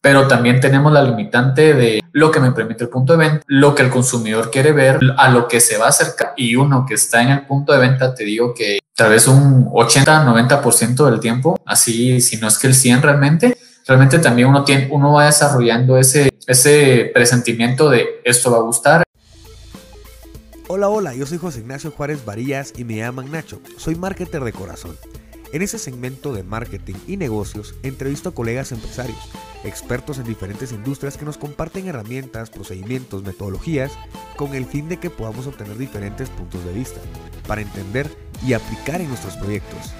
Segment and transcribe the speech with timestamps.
[0.00, 3.74] pero también tenemos la limitante de lo que me permite el punto de venta, lo
[3.74, 6.94] que el consumidor quiere ver, a lo que se va a acercar y uno que
[6.94, 11.20] está en el punto de venta, te digo que tal vez un 80, 90% del
[11.20, 15.26] tiempo, así si no es que el 100 realmente, realmente también uno, tiene, uno va
[15.26, 19.02] desarrollando ese, ese presentimiento de esto va a gustar.
[20.66, 23.60] Hola, hola, yo soy José Ignacio Juárez Varillas y me llaman Nacho.
[23.76, 24.96] Soy marketer de corazón.
[25.54, 29.30] En ese segmento de marketing y negocios entrevisto a colegas empresarios,
[29.62, 33.92] expertos en diferentes industrias que nos comparten herramientas, procedimientos, metodologías
[34.34, 37.00] con el fin de que podamos obtener diferentes puntos de vista
[37.46, 38.10] para entender
[38.44, 39.94] y aplicar en nuestros proyectos.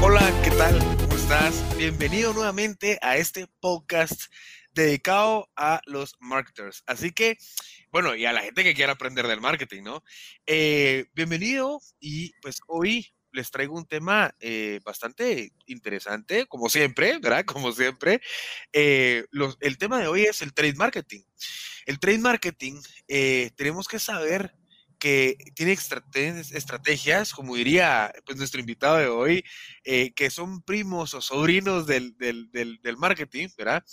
[0.00, 0.78] Hola, ¿qué tal?
[0.78, 1.76] ¿Cómo estás?
[1.76, 4.32] Bienvenido nuevamente a este podcast
[4.76, 6.82] dedicado a los marketers.
[6.86, 7.38] Así que,
[7.90, 10.04] bueno, y a la gente que quiera aprender del marketing, ¿no?
[10.46, 17.44] Eh, bienvenido y pues hoy les traigo un tema eh, bastante interesante, como siempre, ¿verdad?
[17.46, 18.20] Como siempre.
[18.72, 19.24] Eh,
[19.60, 21.22] el tema de hoy es el trade marketing.
[21.86, 22.80] El trade marketing,
[23.56, 24.54] tenemos que saber
[25.06, 29.44] que tiene estrategias, como diría pues, nuestro invitado de hoy,
[29.84, 32.16] eh, que son primos o sobrinos del,
[32.98, 33.84] marketing, ¿verdad?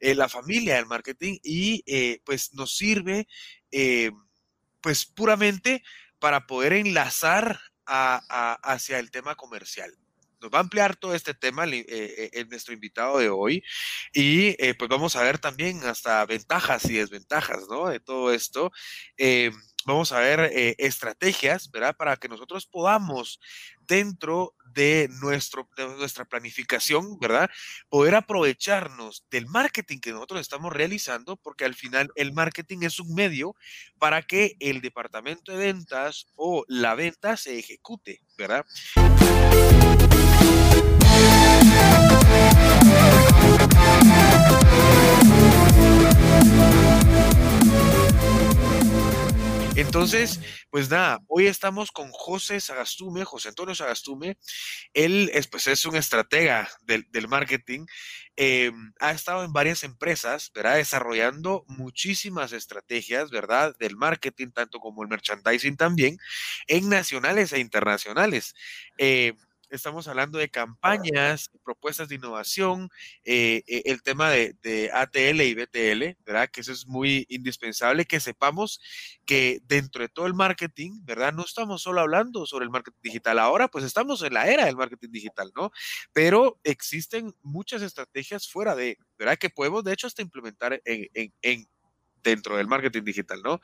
[0.00, 3.28] Eh, la familia del marketing y eh, pues nos sirve
[4.80, 5.84] pues puramente
[6.18, 9.96] para poder enlazar hacia el tema comercial.
[10.40, 13.62] Nos va a ampliar todo este tema en nuestro invitado de hoy
[14.12, 17.88] y pues vamos a ver también hasta ventajas y desventajas, ¿no?
[17.88, 18.72] De todo esto
[19.86, 21.96] vamos a ver eh, estrategias, ¿verdad?
[21.96, 23.40] Para que nosotros podamos,
[23.86, 27.48] dentro de, nuestro, nuestra planificación, ¿verdad?
[27.88, 33.14] Poder aprovecharnos del marketing que nosotros estamos realizando, porque al final el marketing es un
[33.14, 33.54] medio
[33.98, 38.66] para que el departamento de ventas o la venta se ejecute, ¿verdad?
[49.76, 54.38] Entonces, pues nada, hoy estamos con José Sagastume, José Antonio Sagastume.
[54.94, 57.84] Él es, pues, es un estratega del, marketing.
[58.38, 60.76] Eh, ha estado en varias empresas, ¿verdad?
[60.76, 63.76] Desarrollando muchísimas estrategias, ¿verdad?
[63.78, 66.16] Del marketing, tanto como el merchandising también,
[66.68, 68.54] en nacionales e internacionales.
[68.96, 69.34] Eh,
[69.70, 72.88] estamos hablando de campañas, propuestas de innovación,
[73.24, 76.48] eh, eh, el tema de, ATL y BTL, ¿verdad?
[76.50, 78.80] Que eso es muy indispensable, que sepamos
[79.24, 81.32] que dentro de todo el marketing, ¿verdad?
[81.32, 83.38] No estamos solo hablando sobre el marketing digital.
[83.38, 85.70] Ahora, pues estamos en la era del marketing digital, ¿no?
[86.12, 89.38] Pero existen muchas estrategias fuera de, ¿verdad?
[89.38, 91.68] Que podemos, de hecho, hasta implementar en, en
[92.26, 93.60] dentro del marketing digital, ¿no?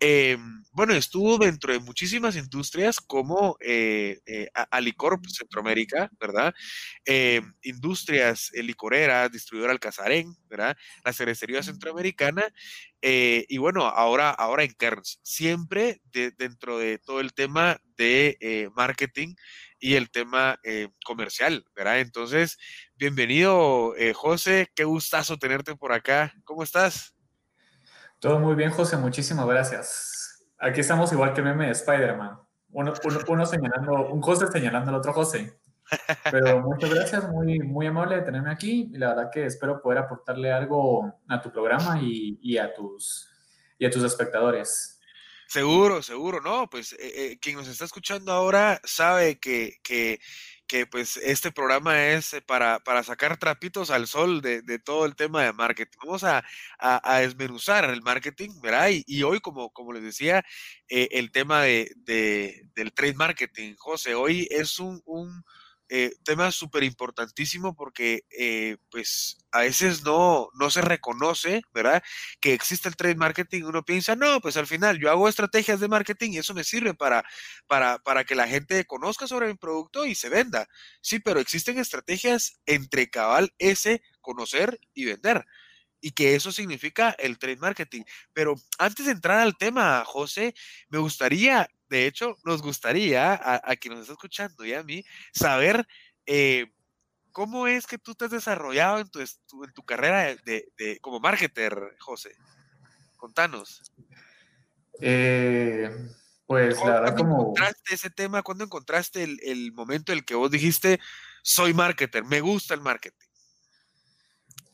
[0.00, 6.54] Em, bueno, estuvo dentro de muchísimas industrias como eh, eh, Alicorp Centroamérica, ¿verdad?
[7.04, 10.76] Em, industrias eh, licoreras, distribuidora Alcazarén, ¿verdad?
[11.04, 12.44] La cervecería centroamericana
[13.06, 16.00] y bueno, ahora, ahora en Kerns, siempre
[16.38, 19.34] dentro de todo el tema de marketing
[19.78, 20.58] y el tema
[21.04, 22.00] comercial, ¿verdad?
[22.00, 22.56] Entonces,
[22.94, 26.32] bienvenido, José, qué gustazo tenerte por acá.
[26.44, 27.13] ¿Cómo estás?
[28.24, 30.46] Todo muy bien, José, muchísimas gracias.
[30.58, 32.38] Aquí estamos igual que meme de Spider-Man.
[32.70, 32.94] Uno,
[33.28, 35.60] uno, señalando, un José señalando al otro José.
[36.30, 39.98] Pero muchas gracias, muy, muy amable de tenerme aquí y la verdad que espero poder
[39.98, 43.28] aportarle algo a tu programa y, y a, tus,
[43.78, 44.98] y a tus espectadores.
[45.46, 46.70] Seguro, seguro, ¿no?
[46.70, 50.18] Pues eh, eh, quien nos está escuchando ahora sabe que, que
[50.66, 55.16] que pues este programa es eh, para, para sacar trapitos al sol de, todo el
[55.16, 55.98] tema de marketing.
[56.02, 56.44] Vamos a,
[56.78, 58.88] a, desmenuzar el marketing, ¿verdad?
[59.06, 60.44] Y, hoy, como, como les decía,
[60.88, 61.90] eh, el tema de,
[62.74, 65.02] del trade marketing, José, hoy es un
[65.88, 72.02] eh, tema súper importantísimo porque eh, pues a veces no, no se reconoce, ¿verdad?
[72.40, 73.64] Que existe el trade marketing.
[73.64, 76.94] Uno piensa, no, pues al final yo hago estrategias de marketing y eso me sirve
[76.94, 77.24] para,
[77.66, 80.68] para, para que la gente conozca sobre mi producto y se venda.
[81.00, 85.44] Sí, pero existen estrategias entre cabal ese, conocer y vender
[86.04, 88.02] y que eso significa el trade marketing.
[88.34, 90.54] Pero antes de entrar al tema, José,
[90.90, 95.86] me gustaría de hecho, nos gustaría a, quien nos está escuchando y a mí saber
[96.26, 96.72] eh,
[97.32, 101.76] cómo es que tú te has desarrollado en tu, en tu carrera de, como marketer,
[102.00, 102.34] José.
[103.16, 103.82] Contanos.
[105.00, 105.90] Eh,
[106.46, 107.40] pues la verdad como...
[107.40, 108.42] encontraste ese tema?
[108.42, 111.00] ¿Cuándo encontraste el, el momento en el que vos dijiste,
[111.42, 113.33] soy marketer, me gusta el marketing?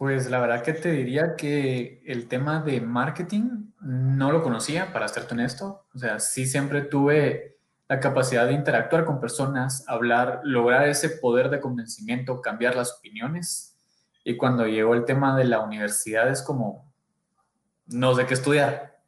[0.01, 5.07] Pues la verdad que te diría que el tema de marketing no lo conocía, para
[5.09, 5.85] serte honesto.
[5.95, 11.51] O sea, sí siempre tuve la capacidad de interactuar con personas, hablar, lograr ese poder
[11.51, 13.77] de convencimiento, cambiar las opiniones.
[14.25, 16.91] Y cuando llegó el tema de la universidad es como,
[17.85, 19.03] no sé qué estudiar.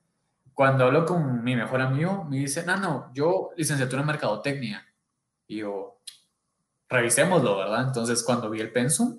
[0.52, 4.86] Cuando hablo con mi mejor amigo, me dice, no, no, yo licenciatura en mercadotecnia.
[5.46, 6.02] Y yo,
[6.86, 7.86] revisémoslo, ¿verdad?
[7.86, 9.16] Entonces, cuando vi el pensum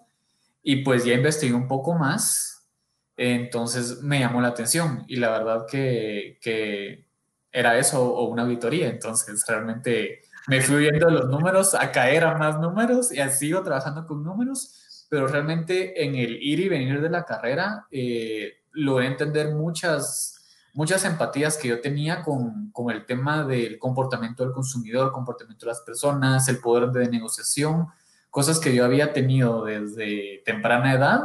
[0.63, 2.69] y pues ya investigué un poco más,
[3.17, 7.05] entonces me llamó la atención y la verdad que, que
[7.51, 8.87] era eso o una auditoría.
[8.89, 14.05] Entonces, realmente me fui viendo los números a caer a más números y sigo trabajando
[14.07, 19.53] con números, pero realmente en el ir y venir de la carrera eh, logré entender
[19.53, 20.39] muchas
[20.75, 25.71] muchas empatías que yo tenía con, con, el tema del comportamiento del consumidor, comportamiento de
[25.71, 27.89] las personas, el poder de negociación,
[28.33, 31.21] cosas que yo había tenido desde temprana edad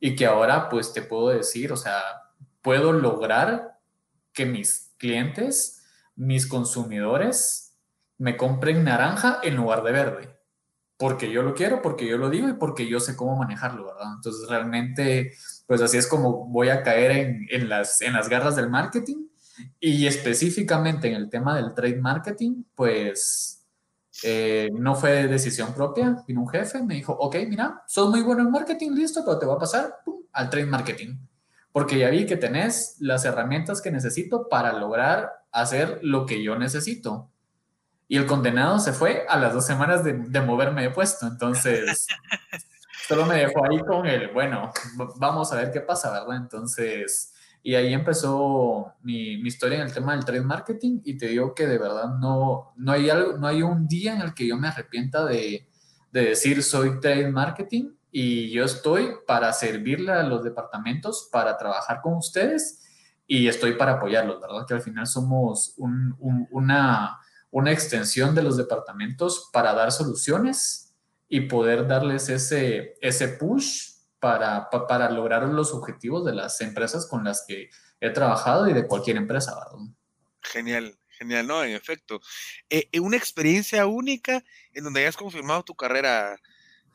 [0.00, 2.02] y que ahora pues te puedo decir, o sea,
[2.62, 3.78] puedo lograr
[4.32, 5.84] que mis clientes,
[6.16, 7.78] mis consumidores,
[8.18, 10.36] me compren naranja en lugar de verde.
[10.96, 14.14] Porque yo lo quiero, porque yo lo digo y porque yo sé cómo manejarlo, ¿verdad?
[14.16, 15.34] Entonces realmente,
[15.68, 19.28] pues así es como voy a caer en, las, en las garras del marketing
[19.78, 23.57] y específicamente en el tema del trade marketing, pues
[24.22, 28.42] eh, no fue decisión propia, vino un jefe, me dijo, ok, mira, sos muy bueno
[28.42, 29.96] en marketing, listo, pero te va a pasar
[30.32, 31.16] al trade marketing
[31.78, 36.58] porque ya vi que tenés las herramientas que necesito para lograr hacer lo que yo
[36.58, 37.30] necesito.
[38.08, 42.08] Y el condenado se fue a las dos semanas de, moverme de puesto, entonces
[43.06, 44.72] solo me dejó ahí con el, bueno,
[45.18, 46.36] vamos a ver qué pasa, ¿verdad?
[46.36, 51.28] Entonces, y ahí empezó mi, mi, historia en el tema del trade marketing y te
[51.28, 54.46] digo que de verdad no, no, hay, algo, no hay un día en el que
[54.46, 55.68] yo me arrepienta de,
[56.12, 62.00] de decir soy trade marketing y yo estoy para servirle a los departamentos, para trabajar
[62.00, 62.82] con ustedes
[63.26, 64.66] y estoy para apoyarlos, ¿verdad?
[64.66, 67.18] Que al final somos una,
[67.50, 70.94] una extensión de los departamentos para dar soluciones
[71.28, 73.87] y poder darles ese, ese push
[74.20, 77.70] para, para lograr los objetivos de las empresas con las que
[78.00, 79.94] he trabajado y de cualquier empresa, ¿verdad?
[80.42, 81.62] Genial, genial, ¿no?
[81.62, 82.20] En efecto.
[82.70, 84.42] Eh, una experiencia única
[84.72, 86.36] en donde hayas confirmado tu carrera,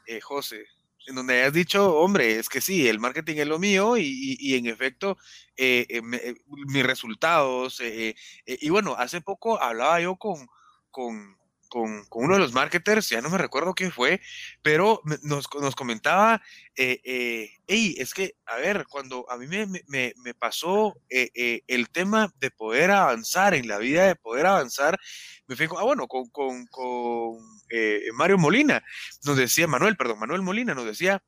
[0.08, 0.66] eh, José
[1.08, 4.68] en donde has dicho, hombre, es que sí, el marketing es lo mío y, en
[4.68, 5.18] efecto,
[5.58, 6.36] eh, eh, eh,
[6.68, 7.82] mis resultados.
[7.82, 10.48] y bueno, hace poco hablaba yo con,
[10.92, 11.38] con,
[11.74, 14.22] con, uno de los marketers, ya no me recuerdo quién fue,
[14.62, 16.40] pero nos, nos comentaba,
[16.76, 21.64] eh, eh, hey, es que, a ver, cuando a mí me, me, me pasó eh,
[21.66, 25.00] el tema de poder avanzar en la vida, de poder avanzar,
[25.48, 27.40] me fui, ah, bueno, con, con, con
[28.14, 28.84] Mario Molina,
[29.26, 31.24] nos decía, Manuel, perdón, Manuel Molina nos decía,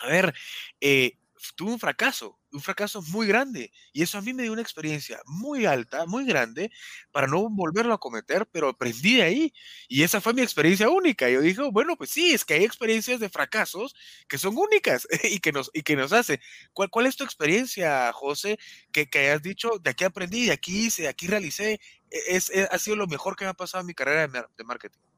[0.00, 0.34] a ver,
[0.82, 1.16] eh,
[1.56, 3.72] tuve un fracaso, un fracaso muy grande.
[3.92, 6.70] Y eso a mí me dio una experiencia muy alta, muy grande,
[7.10, 9.54] para no volverlo a cometer, pero aprendí de ahí.
[9.88, 11.28] Y esa fue mi experiencia única.
[11.28, 13.94] Yo dije, bueno, pues sí, es que hay experiencias de fracasos
[14.28, 16.40] que son únicas y que nos, y que nos hace.
[16.72, 18.58] ¿Cuál, cuál es tu experiencia, José,
[18.92, 21.80] que, que hayas dicho, de aquí aprendí, de aquí hice, de aquí realicé?
[22.10, 25.11] E, es, ha sido lo mejor que me ha pasado en mi carrera de marketing.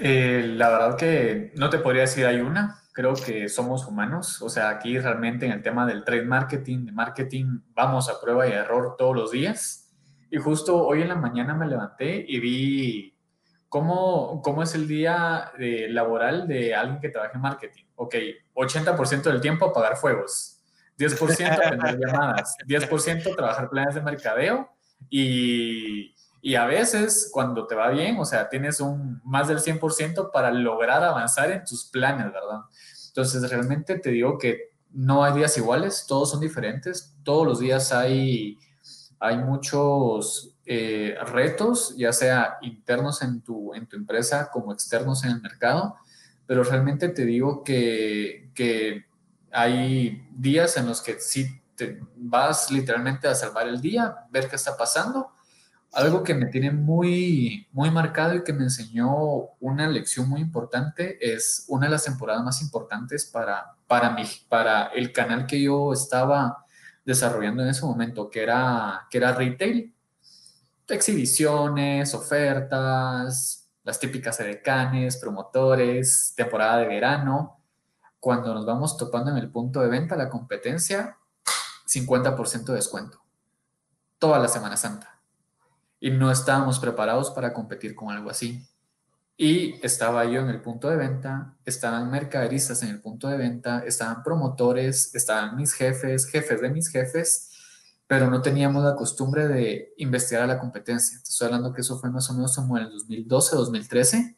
[0.00, 4.48] Eh, la verdad que no te podría decir hay una, creo que somos humanos, o
[4.48, 8.52] sea, aquí realmente en el tema del trade marketing, de marketing, vamos a prueba y
[8.52, 9.92] error todos los días.
[10.30, 13.18] Y justo hoy en la mañana me levanté y vi
[13.68, 17.84] cómo, cómo es el día de, laboral de alguien que trabaja en marketing.
[17.96, 18.14] Ok,
[18.54, 20.62] 80% del tiempo apagar fuegos,
[20.96, 24.70] 10% atender llamadas, 10% trabajar planes de mercadeo
[25.10, 30.30] y y a veces, cuando te va bien, o sea, tienes un más del 100%
[30.30, 32.60] para lograr avanzar en tus planes, ¿verdad?
[33.08, 37.92] Entonces, realmente te digo que no hay días iguales, todos son diferentes, todos los días
[37.92, 38.56] hay,
[39.18, 45.32] hay muchos eh, retos, ya sea internos en tu, en tu empresa como externos en
[45.32, 45.96] el mercado,
[46.46, 49.06] pero realmente te digo que, que
[49.50, 54.56] hay días en los que sí te vas literalmente a salvar el día, ver qué
[54.56, 55.32] está pasando
[55.92, 59.10] algo que me tiene muy, muy marcado y que me enseñó
[59.60, 64.88] una lección muy importante es una de las temporadas más importantes para, para, mí, para
[64.88, 66.64] el canal que yo estaba
[67.04, 69.94] desarrollando en ese momento, que era, que era retail.
[70.86, 77.60] Exhibiciones, ofertas, las típicas edecanes, promotores, temporada de verano.
[78.20, 81.16] Cuando nos vamos topando en el punto de venta, la competencia,
[81.86, 83.22] 50% de descuento.
[84.18, 85.17] Toda la Semana Santa
[86.00, 88.64] y no estábamos preparados para competir con algo así.
[89.36, 93.84] Y estaba yo en el punto de venta, estaban mercaderistas en el punto de venta,
[93.86, 97.50] estaban promotores, estaban mis jefes, jefes de mis jefes,
[98.08, 101.18] pero no teníamos la costumbre de investigar a la competencia.
[101.18, 104.36] Te estoy hablando que eso fue más o menos como en el 2012, 2013.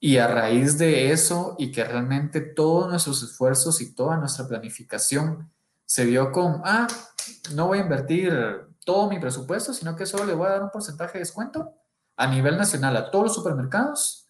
[0.00, 5.50] Y a raíz de eso y que realmente todos nuestros esfuerzos y toda nuestra planificación
[5.84, 6.88] se vio con, ah,
[7.54, 10.70] no voy a invertir todo mi presupuesto, sino que solo le voy a dar un
[10.70, 11.74] porcentaje de descuento
[12.16, 14.28] a nivel nacional a todos los supermercados,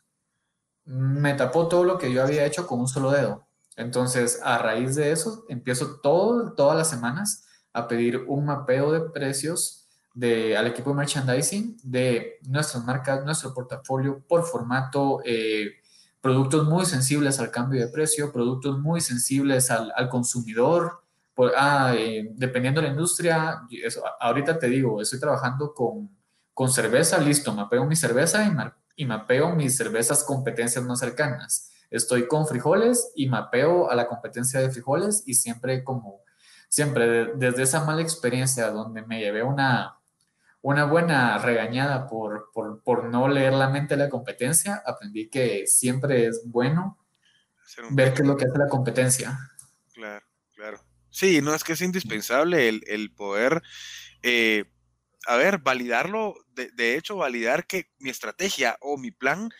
[0.84, 3.46] me tapó todo lo que yo había hecho con un solo dedo.
[3.76, 9.08] Entonces, a raíz de eso, empiezo todo, todas las semanas a pedir un mapeo de
[9.10, 15.70] precios de, al equipo de merchandising de nuestras marcas, nuestro portafolio por formato, eh,
[16.20, 21.04] productos muy sensibles al cambio de precio, productos muy sensibles al, al consumidor.
[21.38, 26.10] Por, ah, eh, dependiendo de la industria, eso, ahorita te digo, estoy trabajando con,
[26.52, 31.70] con cerveza, listo, mapeo mi cerveza y, y mapeo mis cervezas competencias más cercanas.
[31.92, 36.22] Estoy con frijoles y mapeo a la competencia de frijoles y siempre como
[36.68, 39.96] siempre desde esa mala experiencia donde me llevé una,
[40.60, 46.26] una buena regañada por, por, no leer la mente de la competencia, aprendí que siempre
[46.26, 46.98] es bueno
[47.90, 49.38] ver qué es lo que hace la competencia.
[49.94, 50.27] Claro.
[51.18, 53.60] Sí, no es que es indispensable el, poder,
[54.22, 54.66] eh,
[55.26, 59.50] a ver, validarlo, de, hecho, validar que mi estrategia o mi plan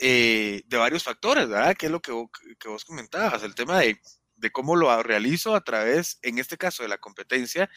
[0.00, 1.76] eh, de varios factores, ¿verdad?
[1.76, 2.12] Que es lo que,
[2.60, 4.00] que vos comentabas, el tema de
[4.36, 7.68] de cómo lo realizo a través, en este caso, de la competencia,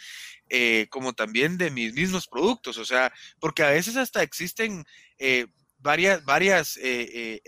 [0.49, 2.77] eh, como también de mis mismos productos.
[2.77, 4.85] O sea, porque a veces hasta existen
[5.17, 5.47] eh,
[5.77, 7.41] varias, varias, eh,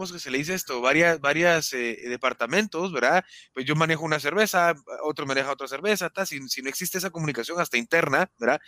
[0.00, 0.80] ¿cómo es que se le dice esto?
[0.80, 3.24] Varias, varias departamentos, ¿verdad?
[3.52, 7.60] Pues yo manejo una cerveza, otro maneja otra cerveza, si, si, no existe esa comunicación
[7.60, 8.60] hasta interna, ¿verdad?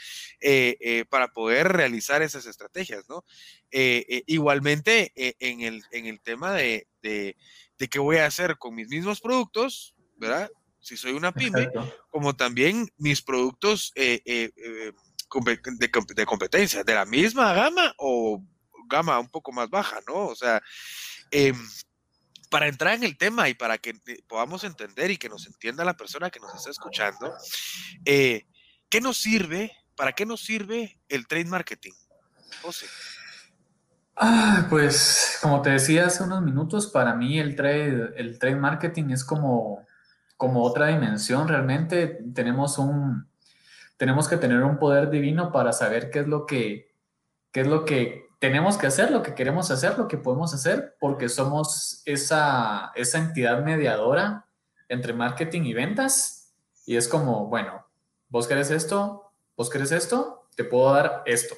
[1.09, 3.25] para poder realizar esas estrategias, ¿no?
[3.71, 6.87] igualmente, en, el, en el tema de
[7.83, 10.49] de qué voy a hacer con mis mismos productos, ¿verdad?
[10.79, 11.69] Si soy una pyme,
[12.11, 14.93] como también mis productos eh, eh, eh,
[16.15, 18.41] de, competencia, de la misma gama o
[18.87, 20.27] gama un poco más baja, ¿no?
[20.27, 20.63] O sea,
[21.33, 21.57] em,
[22.51, 23.95] para entrar en el tema y para que
[24.29, 27.35] podamos entender y que nos entienda la persona que nos está escuchando,
[28.05, 29.73] ¿qué nos sirve?
[29.97, 31.93] ¿Para qué nos sirve el trade marketing?
[32.61, 32.87] José.
[34.17, 39.11] Ah, pues como te decía hace unos minutos, para mí el trade, el trade marketing
[39.11, 39.87] es como,
[40.37, 41.49] como otra dimensión.
[41.49, 43.27] Realmente tenemos un,
[43.97, 46.95] tenemos que tener un poder divino para saber qué es lo que,
[47.53, 50.97] qué es lo que tenemos que hacer, lo que queremos hacer, lo que podemos hacer,
[50.99, 54.49] porque somos esa, esa entidad mediadora
[54.89, 56.53] entre marketing y ventas.
[56.85, 57.87] Y es como, bueno,
[58.29, 61.55] vos querés esto, vos querés esto, te puedo dar esto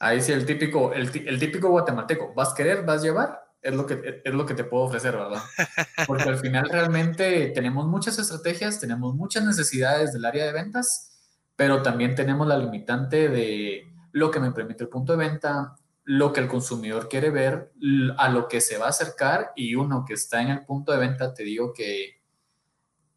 [0.00, 3.84] Ahí sí, el típico, el, típico guatemalteco, vas a querer, vas a llevar, es lo,
[3.84, 5.42] que, es lo que te puedo ofrecer, ¿verdad?
[6.06, 11.10] Porque al final realmente tenemos muchas estrategias, tenemos muchas necesidades del área de ventas,
[11.56, 16.32] pero también tenemos la limitante de lo que me permite el punto de venta, lo
[16.32, 17.72] que el consumidor quiere ver,
[18.16, 20.98] a lo que se va a acercar y uno que está en el punto de
[20.98, 22.20] venta, te digo que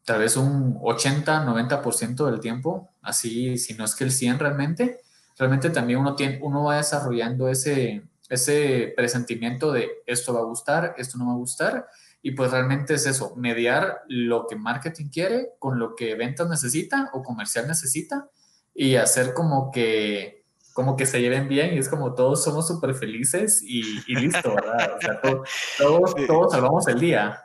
[0.04, 5.00] tal vez un 80, 90% del tiempo, así, si no es que el 100 realmente,
[5.38, 10.94] realmente también uno, tiene, uno va desarrollando ese, ese presentimiento de esto va a gustar,
[10.98, 11.86] esto no va a gustar,
[12.20, 17.10] y pues realmente es eso, mediar lo que marketing quiere con lo que ventas necesita
[17.14, 18.28] o comercial necesita
[18.74, 20.41] y hacer como que
[20.72, 23.82] como que se lleven bien y es como todos somos súper felices y,
[24.14, 24.96] listo, ¿verdad?
[24.96, 27.42] O sea, todos, todos salvamos el día.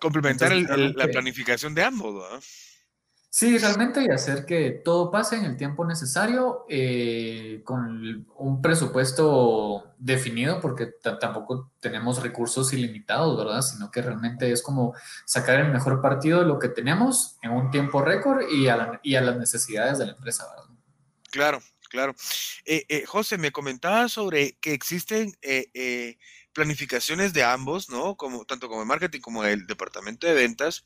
[0.00, 2.40] Complementar la planificación de ambos, ¿verdad?
[3.36, 9.92] Sí, realmente y hacer que todo pase en el tiempo necesario eh, con un presupuesto
[9.98, 10.86] definido, porque
[11.20, 13.60] tampoco tenemos recursos ilimitados, ¿verdad?
[13.60, 14.94] Sino que realmente es como
[15.26, 19.16] sacar el mejor partido de lo que tenemos en un tiempo récord y a, y
[19.16, 20.74] a las necesidades de la empresa, ¿verdad?
[21.30, 22.14] Claro, claro.
[22.64, 25.32] Eh, eh, José, me comentaba sobre que existen
[26.56, 28.16] planificaciones de ambos, ¿no?
[28.16, 30.84] Como, tanto como el marketing como el departamento de ventas.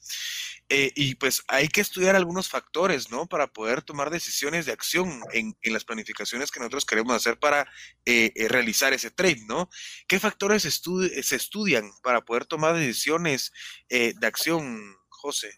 [0.69, 3.27] Eh, y pues hay que estudiar algunos factores, ¿no?
[3.29, 7.69] Para poder tomar decisiones de acción en, las planificaciones que nosotros queremos hacer para
[8.05, 9.71] eh, eh, realizar ese trade, ¿no?
[10.09, 13.53] ¿Qué factores se estudian para poder tomar decisiones
[13.89, 15.53] de acción, José?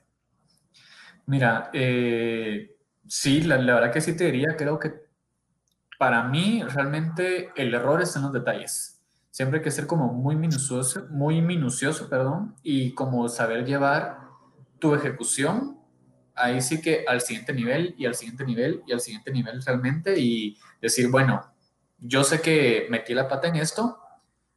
[1.25, 1.71] Mira,
[3.09, 4.93] sí, la, la verdad que sí te diría, creo que
[6.03, 8.93] para mí realmente el error está en los detalles
[9.31, 14.19] siempre hay que ser como muy minucioso, muy minucioso, perdón, y como saber llevar
[14.81, 15.79] tu ejecución
[16.35, 20.19] ahí sí que al siguiente nivel y al siguiente nivel y al siguiente nivel realmente
[20.19, 21.41] y decir, bueno,
[21.99, 23.99] yo sé que metí la pata en esto,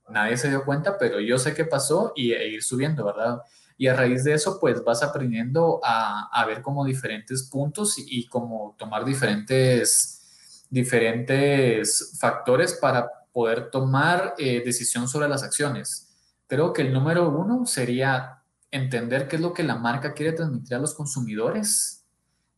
[0.09, 3.41] nadie se dio cuenta, pero yo sé qué pasó y e ir subiendo, ¿verdad?
[3.77, 8.19] y a raíz de eso pues vas aprendiendo a, a ver como diferentes puntos y,
[8.19, 10.24] y como tomar diferentes,
[10.69, 16.09] diferentes factores para poder tomar eh, decisión sobre las acciones.
[16.47, 18.41] Creo que el número uno sería
[18.71, 22.03] entender qué es lo que la marca quiere transmitir a los consumidores.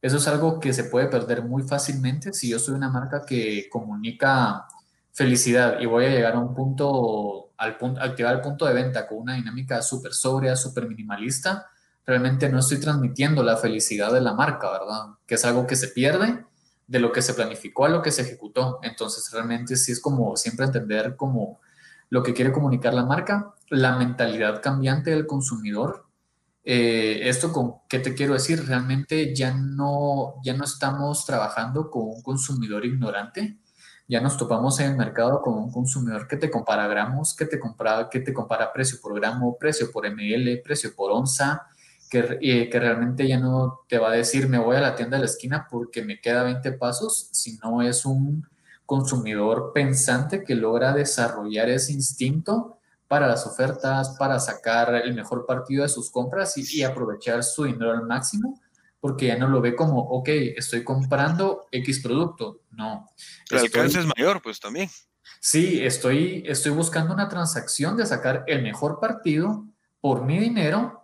[0.01, 3.67] Eso es algo que se puede perder muy fácilmente si yo soy una marca que
[3.69, 4.67] comunica
[5.13, 9.07] felicidad y voy a llegar a un punto, al punto, activar el punto de venta
[9.07, 11.65] con una dinámica súper sobria, súper minimalista,
[12.05, 15.15] realmente no estoy transmitiendo la felicidad de la marca, ¿verdad?
[15.25, 16.45] Que es algo que se pierde
[16.87, 18.79] de lo que se planificó a lo que se ejecutó.
[18.81, 21.59] Entonces, realmente sí es como siempre entender como
[22.09, 26.05] lo que quiere comunicar la marca, la mentalidad cambiante del consumidor.
[26.63, 32.03] Eh, esto con qué te quiero decir, realmente ya no, ya no estamos trabajando con
[32.03, 33.57] un consumidor ignorante,
[34.09, 37.59] ya nos topamos en el mercado con un consumidor que te compara gramos, que te
[37.59, 41.67] compara, que te compara precio por gramo, precio por ml, precio por onza,
[42.09, 45.17] que, eh, que realmente ya no te va a decir me voy a la tienda
[45.17, 48.47] de la esquina porque me queda 20 pasos, sino es un
[48.85, 55.83] consumidor pensante que logra desarrollar ese instinto para las ofertas, para sacar el mejor partido
[55.83, 58.59] de sus compras y, y aprovechar su dinero al máximo
[58.99, 62.61] porque ya no lo ve como, ok, estoy comprando X producto.
[62.71, 63.07] No.
[63.49, 64.89] El alcance es mayor, pues también.
[65.39, 69.65] Sí, estoy, estoy buscando una transacción de sacar el mejor partido
[70.01, 70.96] por mi dinero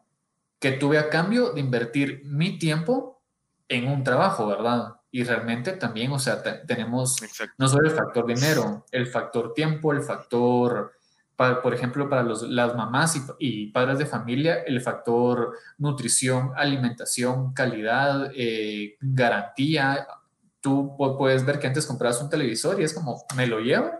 [0.63, 3.21] que tuve a cambio de invertir mi tiempo
[3.67, 4.93] en un trabajo, ¿verdad?
[5.11, 7.17] Y realmente también, o sea, tenemos
[7.57, 10.93] no solo el factor dinero, el factor tiempo, el factor
[11.35, 18.31] por ejemplo, para los, las mamás y, padres de familia, el factor nutrición, alimentación, calidad,
[18.33, 20.07] eh, garantía.
[20.61, 23.91] Tú puedes ver que antes comprabas un televisor y es como, me lo llevo,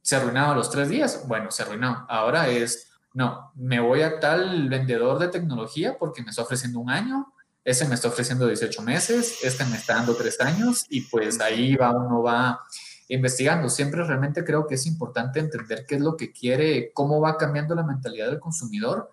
[0.00, 1.24] se arruinaba los tres días.
[1.28, 2.06] Bueno, se arruinó.
[2.08, 2.87] Ahora es,
[3.18, 7.26] no, me voy a tal vendedor de tecnología porque me está ofreciendo un año,
[7.64, 11.74] ese me está ofreciendo 18 meses, este me está dando tres años y pues ahí
[11.74, 12.60] va, uno va
[13.08, 13.68] investigando.
[13.70, 17.74] Siempre realmente creo que es importante entender qué es lo que quiere, cómo va cambiando
[17.74, 19.10] la mentalidad del consumidor.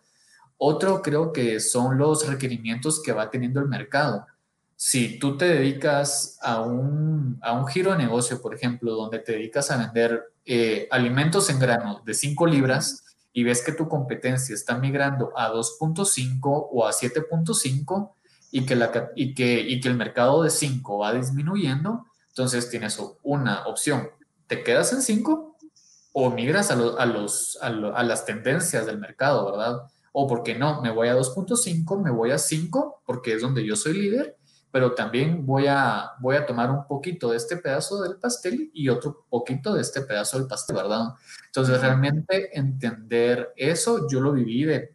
[0.57, 4.27] Otro creo que son los requerimientos que va teniendo el mercado.
[4.75, 9.31] Si tú te dedicas a un, a un giro de negocio, por ejemplo, donde te
[9.31, 13.01] dedicas a vender eh, alimentos en grano de 5 libras
[13.37, 18.11] y ves que tu competencia está migrando a 2.5 o a 7.5
[18.51, 22.97] y, que la, y, que, y que el mercado de 5 va disminuyendo, entonces tienes
[23.23, 24.09] una opción,
[24.47, 25.57] te quedas en 5
[26.13, 29.81] o migras a, a, los, a, a, las tendencias del mercado, ¿verdad?
[30.13, 33.75] O porque no, me voy a 2.5, me voy a 5 porque es donde yo
[33.75, 34.37] soy líder,
[34.75, 38.89] pero también voy a, voy a tomar un poquito de este pedazo del pastel y
[38.89, 41.13] otro poquito de este pedazo del pastel, ¿verdad?
[41.45, 44.93] Entonces realmente entender eso, yo lo viví de,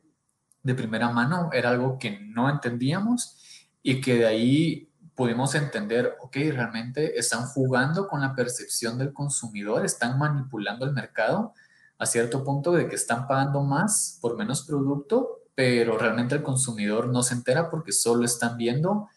[0.63, 3.39] de primera mano, era algo que no entendíamos
[3.83, 9.87] y que de ahí pudimos entender, ok, realmente están jugando con la percepción del consumidor,
[9.87, 11.55] están manipulando el mercado
[11.97, 17.09] a cierto punto de que están pagando más por menos producto, pero realmente el consumidor
[17.09, 19.09] no se entera porque solo están viendo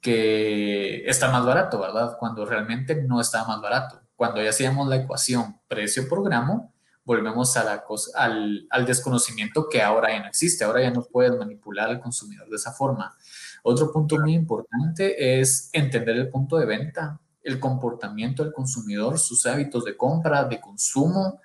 [0.00, 2.16] que está más barato, ¿verdad?
[2.18, 4.00] Cuando realmente no está más barato.
[4.16, 9.68] Cuando ya hacíamos la ecuación precio por gramo, volvemos a la cosa, al, al desconocimiento
[9.68, 10.64] que ahora ya no existe.
[10.64, 13.16] Ahora ya no puedes manipular al consumidor de esa forma.
[13.62, 19.46] Otro punto muy importante es entender el punto de venta, el comportamiento del consumidor, sus
[19.46, 21.40] hábitos de compra, de consumo,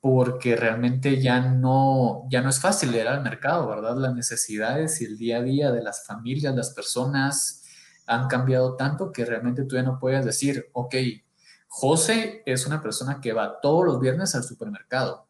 [0.00, 3.96] porque realmente ya no, ya no es fácil leer al mercado, ¿verdad?
[3.96, 7.61] Las necesidades y el día a día de las familias, las personas
[8.12, 10.94] han cambiado tanto que realmente tú ya no puedes decir, ok,
[11.66, 15.26] José es una persona que va todos los viernes al supermercado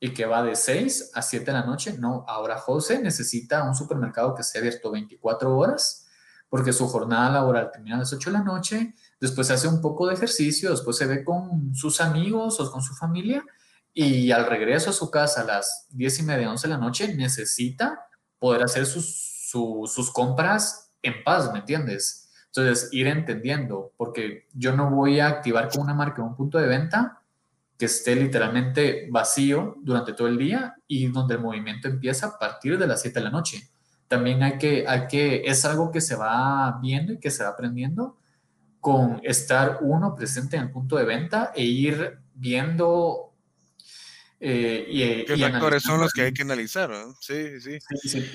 [0.00, 1.96] y que va de 6 a 7 de la noche.
[1.98, 6.06] No, ahora José necesita un supermercado que esté abierto 24 horas
[6.48, 10.06] porque su jornada laboral termina a las 8 de la noche, después hace un poco
[10.06, 13.44] de ejercicio, después se ve con sus amigos o con su familia
[13.92, 17.14] y al regreso a su casa a las 10 y media, 11 de la noche
[17.14, 18.06] necesita
[18.38, 22.30] poder hacer sus, sus compras en paz, ¿me entiendes?
[22.46, 26.66] Entonces, ir entendiendo, porque yo no voy a activar con una marca un punto de
[26.66, 27.20] venta
[27.78, 32.78] que esté literalmente vacío durante todo el día y donde el movimiento empieza a partir
[32.78, 33.68] de las 7 de la noche.
[34.08, 37.50] También hay que, hay que, es algo que se va viendo y que se va
[37.50, 38.16] aprendiendo
[38.80, 43.25] con estar uno presente en el punto de venta e ir viendo
[44.38, 46.90] eh, y, ¿Qué factores son los que hay que analizar?
[47.20, 47.78] Sí, sí.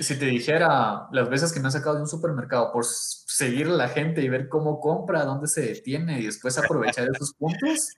[0.02, 3.72] Si, te dijera las veces que me han sacado de un supermercado por seguir a
[3.72, 7.98] la gente y ver cómo compra, dónde se detiene y después aprovechar esos puntos,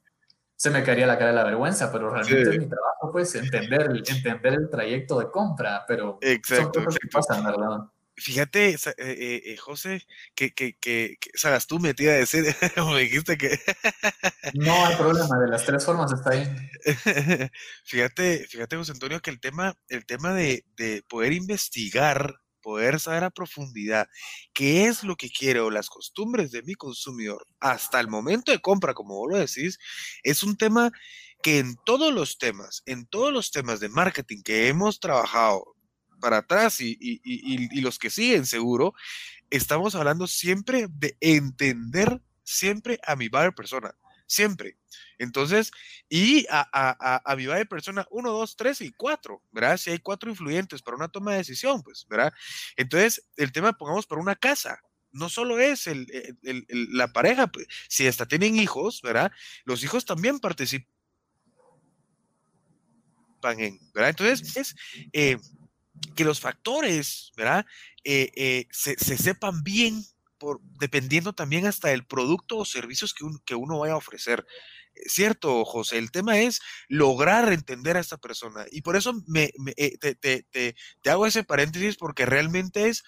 [0.56, 3.90] se me caería la cara de la vergüenza, pero realmente es mi trabajo, pues, entender,
[4.06, 7.78] entender el trayecto de compra, pero exacto, son cosas que pasan, ¿verdad?
[8.16, 12.18] Fíjate, eh, eh, eh, José, que, que, que, que, sabes, tú me te iba a
[12.18, 12.46] decir,
[12.76, 13.60] como dijiste que...
[14.54, 16.48] no hay problema, de las tres formas está ahí.
[17.84, 23.26] fíjate, fíjate, José Antonio, que el tema, el tema de, de poder investigar poder saber
[23.26, 24.08] a profundidad
[24.54, 28.94] qué es lo que quiero, las costumbres de mi consumidor hasta el momento de compra,
[28.94, 29.78] como vos lo decís,
[30.24, 30.92] es un tema
[31.44, 35.73] que en todos los temas, en todos los temas de marketing que hemos trabajado
[36.24, 38.94] para atrás y, y, y, y los que siguen seguro,
[39.50, 43.94] estamos hablando siempre de entender siempre a mi buyer persona
[44.26, 44.78] siempre.
[45.18, 45.70] Entonces,
[46.08, 49.78] y a, a, a, de persona 1, 2, 3 y 4, ¿verdad?
[49.78, 52.34] Si hay cuatro influyentes para una toma de decisión, pues, ¿verdad?
[52.78, 54.80] Entonces, el tema, pongamos, para una casa,
[55.12, 56.08] no solo es el,
[56.42, 59.30] el, la pareja, pues, si hasta tienen hijos, ¿verdad?
[59.66, 60.88] Los hijos también participan
[63.58, 64.10] en, ¿verdad?
[64.10, 64.76] Entonces, es
[65.12, 65.38] eh,
[66.16, 67.66] que los factores, ¿verdad?
[68.04, 70.04] Eh, eh, se, se sepan bien
[70.80, 73.14] dependiendo también hasta del producto o servicios
[73.46, 74.46] que, uno vaya a ofrecer.
[75.08, 78.66] Cierto, José, el tema es lograr entender a esta persona.
[78.72, 83.04] Y por eso me, eh, te, te, te hago ese paréntesis porque realmente es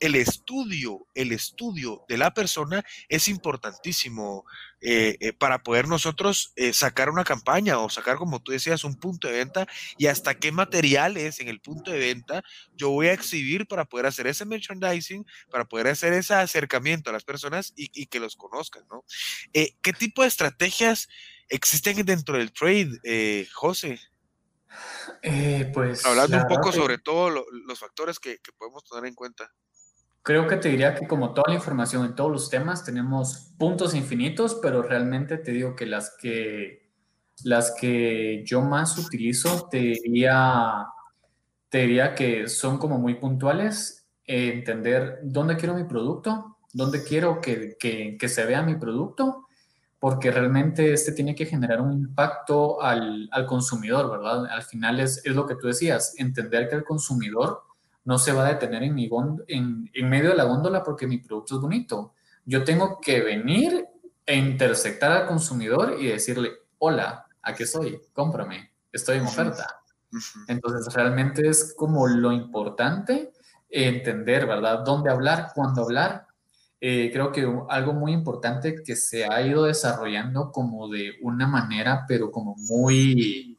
[0.00, 4.44] el estudio, el estudio de la persona es importantísimo
[4.80, 8.96] eh, eh, para poder nosotros eh, sacar una campaña o sacar, como tú decías, un
[8.96, 12.42] punto de venta y hasta qué materiales en el punto de venta
[12.74, 17.14] yo voy a exhibir para poder hacer ese merchandising, para poder hacer ese acercamiento a
[17.14, 19.04] las personas y, y que los conozcan, ¿no?
[19.52, 21.08] ¿Qué tipo de estrategias
[21.48, 23.98] existen dentro del trade, José?
[25.72, 29.50] pues hablando un poco sobre todo los factores que, que podemos tener en cuenta.
[30.26, 33.94] Creo que te diría que como toda la información en todos los temas tenemos puntos
[33.94, 36.90] infinitos, pero realmente te digo que las que,
[37.44, 40.84] las que yo más utilizo te diría,
[41.68, 47.76] te diría que son como muy puntuales, entender dónde quiero mi producto, dónde quiero que,
[47.78, 49.46] que, que, se vea mi producto,
[50.00, 54.46] porque realmente este tiene que generar un impacto al, al consumidor, ¿verdad?
[54.46, 57.62] Al final es, es lo que tú decías, entender que el consumidor
[58.06, 59.10] no se va a detener en, mi
[59.48, 62.14] en, en medio de la góndola porque mi producto es bonito.
[62.44, 63.84] Yo tengo que venir
[64.24, 69.80] e intersectar al consumidor y decirle, hola, aquí soy, cómprame, estoy en oferta.
[70.46, 73.32] Entonces, realmente es como lo importante
[73.68, 74.84] entender, ¿verdad?
[74.84, 76.26] Dónde hablar, cuándo hablar.
[76.80, 82.04] Eh, creo que algo muy importante que se ha ido desarrollando como de una manera,
[82.06, 83.55] pero como muy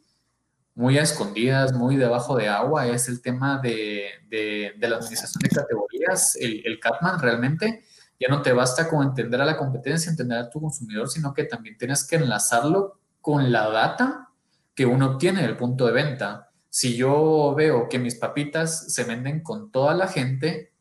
[0.78, 5.50] muy a escondidas, muy debajo de agua, es el tema de, de, la administración de
[5.50, 7.84] categorías, el, el, Catman realmente.
[8.20, 11.46] Ya no te basta con entender a la competencia, entender a tu consumidor, sino que
[11.46, 14.30] también tienes que enlazarlo con la data
[14.76, 16.52] que uno obtiene del punto de venta.
[16.70, 20.74] Si yo veo que mis papitas se venden con toda la gente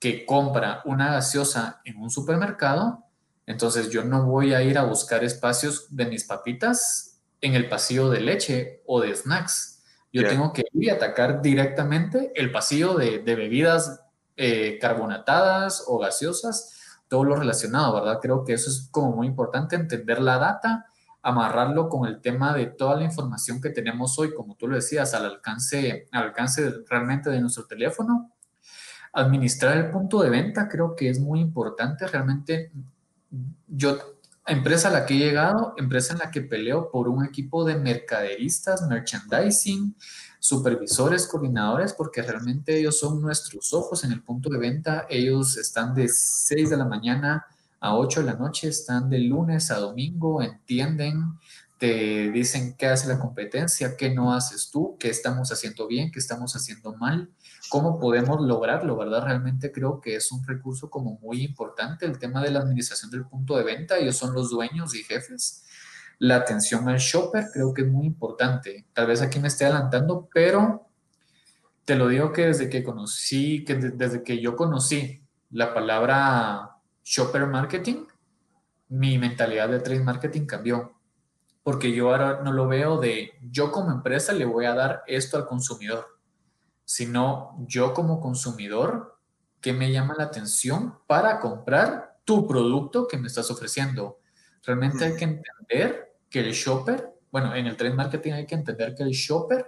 [0.00, 3.04] que compra una gaseosa en un supermercado,
[3.46, 7.15] entonces yo no voy a ir a buscar espacios de mis papitas
[7.46, 9.84] en el pasillo de leche o de snacks.
[10.12, 14.00] Yo tengo que ir a atacar directamente el pasillo de, bebidas
[14.36, 18.18] eh, carbonatadas o gaseosas, todo lo relacionado, ¿verdad?
[18.20, 20.86] Creo que eso es como muy importante, entender la data,
[21.22, 25.14] amarrarlo con el tema de toda la información que tenemos hoy, como tú lo decías,
[25.14, 28.32] al alcance, al alcance realmente de nuestro teléfono.
[29.12, 32.06] Administrar el punto de venta creo que es muy importante.
[32.06, 32.72] Realmente
[33.68, 34.15] yo
[34.46, 37.76] empresa a la que he llegado, empresa en la que peleo por un equipo de
[37.76, 39.96] mercaderistas, merchandising,
[40.38, 45.06] supervisores, coordinadores, porque realmente ellos son nuestros ojos en el punto de venta.
[45.10, 47.46] Ellos están de 6 de la mañana
[47.80, 51.38] a 8 de la noche, están de lunes a domingo, entienden,
[51.78, 56.18] te dicen qué hace la competencia, qué no haces tú, qué estamos haciendo bien, qué
[56.18, 57.30] estamos haciendo mal
[57.68, 59.24] cómo podemos lograrlo, ¿verdad?
[59.24, 63.26] Realmente creo que es un recurso como muy importante el tema de la administración del
[63.26, 65.64] punto de venta, ellos son los dueños y jefes.
[66.18, 68.86] La atención al shopper creo que es muy importante.
[68.92, 70.88] Tal vez aquí me esté adelantando, pero
[71.84, 77.46] te lo digo que desde que conocí, que desde que yo conocí la palabra shopper
[77.46, 78.06] marketing,
[78.88, 80.92] mi mentalidad de trade marketing cambió.
[81.62, 85.36] Porque yo ahora no lo veo de yo como empresa le voy a dar esto
[85.36, 86.15] al consumidor
[86.86, 89.18] sino yo como consumidor,
[89.60, 94.20] ¿qué me llama la atención para comprar tu producto que me estás ofreciendo?
[94.62, 98.94] Realmente hay que entender que el shopper, bueno, en el trade marketing hay que entender
[98.94, 99.66] que el shopper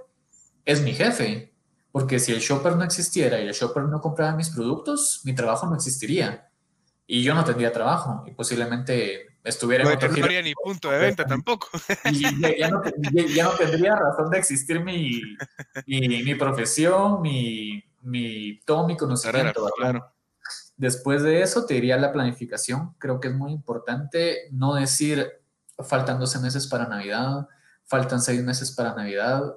[0.65, 1.53] es mi jefe,
[1.91, 5.67] porque si el shopper no existiera y el shopper no comprara mis productos, mi trabajo
[5.67, 6.48] no existiría.
[7.11, 10.99] Y yo no tendría trabajo y posiblemente estuviera en otro no habría ni punto de
[10.99, 11.68] venta tampoco.
[12.12, 12.21] Y
[12.59, 12.83] ya, no,
[13.57, 15.23] tendría razón de existir mi,
[15.87, 19.71] mi, profesión, mi, mi, todo mi conocimiento.
[19.79, 20.12] Claro.
[20.77, 22.94] Después de eso, te diría la planificación.
[22.99, 25.33] Creo que es muy importante no decir
[25.79, 27.49] faltan 12 meses para Navidad,
[27.85, 29.57] faltan 6 meses para Navidad.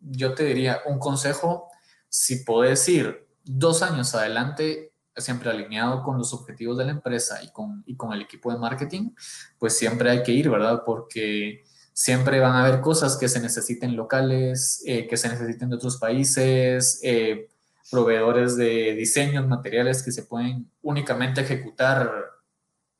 [0.00, 1.68] Yo te diría un consejo,
[2.08, 7.50] si puedes ir dos años adelante, siempre alineado con los objetivos de la empresa y
[7.50, 9.10] con, y con el equipo de marketing,
[9.58, 10.82] pues siempre hay que ir, ¿verdad?
[10.84, 15.76] Porque siempre van a haber cosas que se necesiten locales, eh, que se necesiten de
[15.76, 17.48] otros países, eh,
[17.90, 22.10] proveedores de diseños, materiales que se pueden únicamente ejecutar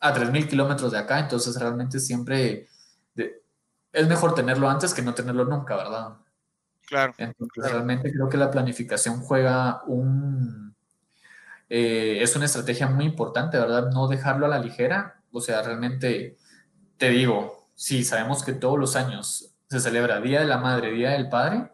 [0.01, 2.68] a 3.000 kilómetros de acá, entonces realmente siempre
[3.92, 6.16] es mejor tenerlo antes que no tenerlo nunca, ¿verdad?
[6.87, 7.14] Claro.
[7.18, 10.69] Entonces realmente creo que la planificación juega un,
[11.70, 13.90] eh, es una estrategia muy importante, ¿verdad?
[13.92, 15.22] No dejarlo a la ligera.
[15.30, 16.37] O sea, realmente
[16.96, 21.11] te digo, sí, sabemos que todos los años se celebra Día de la Madre, Día
[21.11, 21.70] del Padre,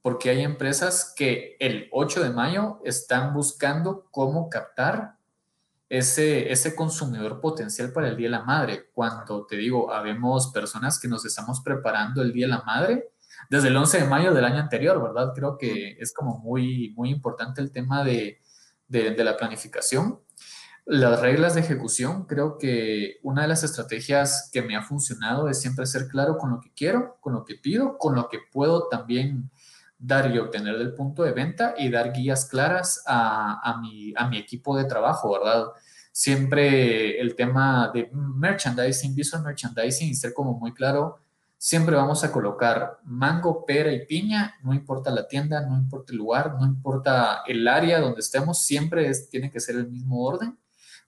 [0.00, 5.16] porque hay empresas que el 8 de mayo están buscando cómo captar
[5.90, 8.88] ese, ese consumidor potencial para el Día de la Madre.
[8.94, 13.10] Cuando te digo, habemos personas que nos estamos preparando el Día de la Madre
[13.50, 15.32] desde el 11 de mayo del año anterior, ¿verdad?
[15.34, 18.40] Creo que es como muy, muy importante el tema de,
[18.88, 20.20] de, la planificación.
[20.84, 25.60] Las reglas de ejecución, creo que una de las estrategias que me ha funcionado es
[25.60, 28.88] siempre ser claro con lo que quiero, con lo que pido, con lo que puedo
[28.88, 29.50] también
[29.98, 34.28] dar y obtener del punto de venta y dar guías claras a, a, mi, a
[34.28, 35.66] mi equipo de trabajo, ¿verdad?
[36.12, 41.18] Siempre el tema de merchandising, visual merchandising y ser como muy claro
[41.66, 46.18] Siempre vamos a colocar mango, pera y piña, no importa la tienda, no importa el
[46.18, 50.56] lugar, no importa el área donde estemos, siempre tiene que ser el mismo orden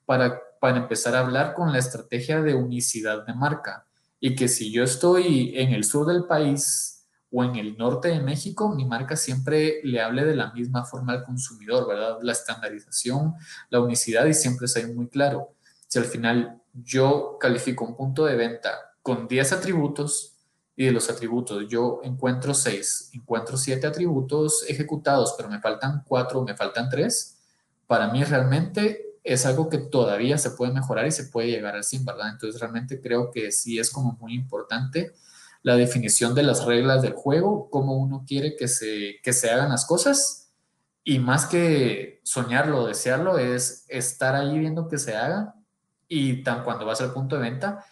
[0.04, 3.86] para, para empezar a hablar con la estrategia de unicidad de marca.
[4.18, 8.18] Y que si yo estoy en el sur del país o en el norte de
[8.18, 12.18] México, mi marca siempre le hable de la misma forma al consumidor, ¿verdad?
[12.20, 13.34] La estandarización,
[13.70, 15.54] la unicidad y siempre ser muy claro.
[15.86, 20.34] Si al final yo califico un punto de venta con 10 atributos,
[20.78, 21.66] y de los atributos.
[21.68, 27.36] Yo encuentro seis, encuentro siete atributos ejecutados, pero me faltan cuatro, me faltan tres,
[27.88, 31.82] para mí realmente es algo que todavía se puede mejorar y se puede llegar al
[31.82, 32.28] 100, ¿verdad?
[32.28, 35.14] Entonces realmente creo que sí es como muy importante
[35.62, 39.70] la definición de las reglas del juego, cómo uno quiere que se, que se hagan
[39.70, 40.52] las cosas.
[41.02, 45.56] Y más que soñarlo o desearlo es estar ahí viendo que se haga.
[46.06, 47.84] Y tan cuando vas al punto de venta,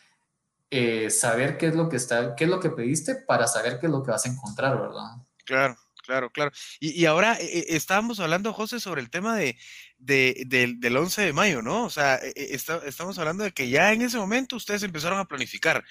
[0.70, 3.86] eh, saber qué es lo que está, qué es lo que pediste para saber qué
[3.86, 5.10] es lo que vas a encontrar, ¿verdad?
[5.44, 6.50] Claro, claro, claro.
[6.80, 9.56] Y, ahora eh, eh, estábamos hablando, José, sobre el tema de,
[9.98, 11.84] del 11 de mayo, ¿no?
[11.84, 15.84] O sea, estamos hablando de que ya en ese momento ustedes empezaron a planificar.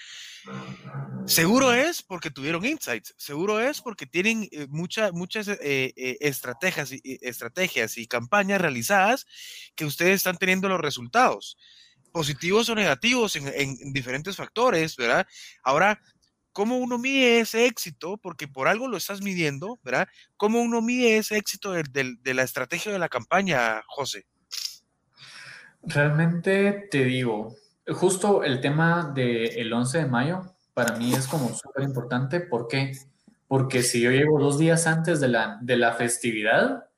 [1.26, 5.12] Seguro es porque tuvieron insights, seguro es porque tienen muchas
[5.62, 9.26] estrategias, y, estrategias y campañas realizadas
[9.74, 11.58] que ustedes están teniendo los resultados
[12.16, 15.28] positivos o negativos en, diferentes factores, ¿verdad?
[15.62, 16.00] Ahora,
[16.54, 18.18] ¿cómo uno mide ese éxito?
[18.18, 20.08] Porque por algo lo estás midiendo, ¿verdad?
[20.38, 24.26] ¿Cómo uno mide ese éxito de, la estrategia de la campaña, José?
[25.84, 27.54] Realmente te digo,
[27.90, 32.40] justo el tema del 11 de mayo para mí es como súper importante.
[32.40, 32.94] ¿Por qué?
[33.50, 36.90] Porque si yo llego dos días antes de la, de la festividad,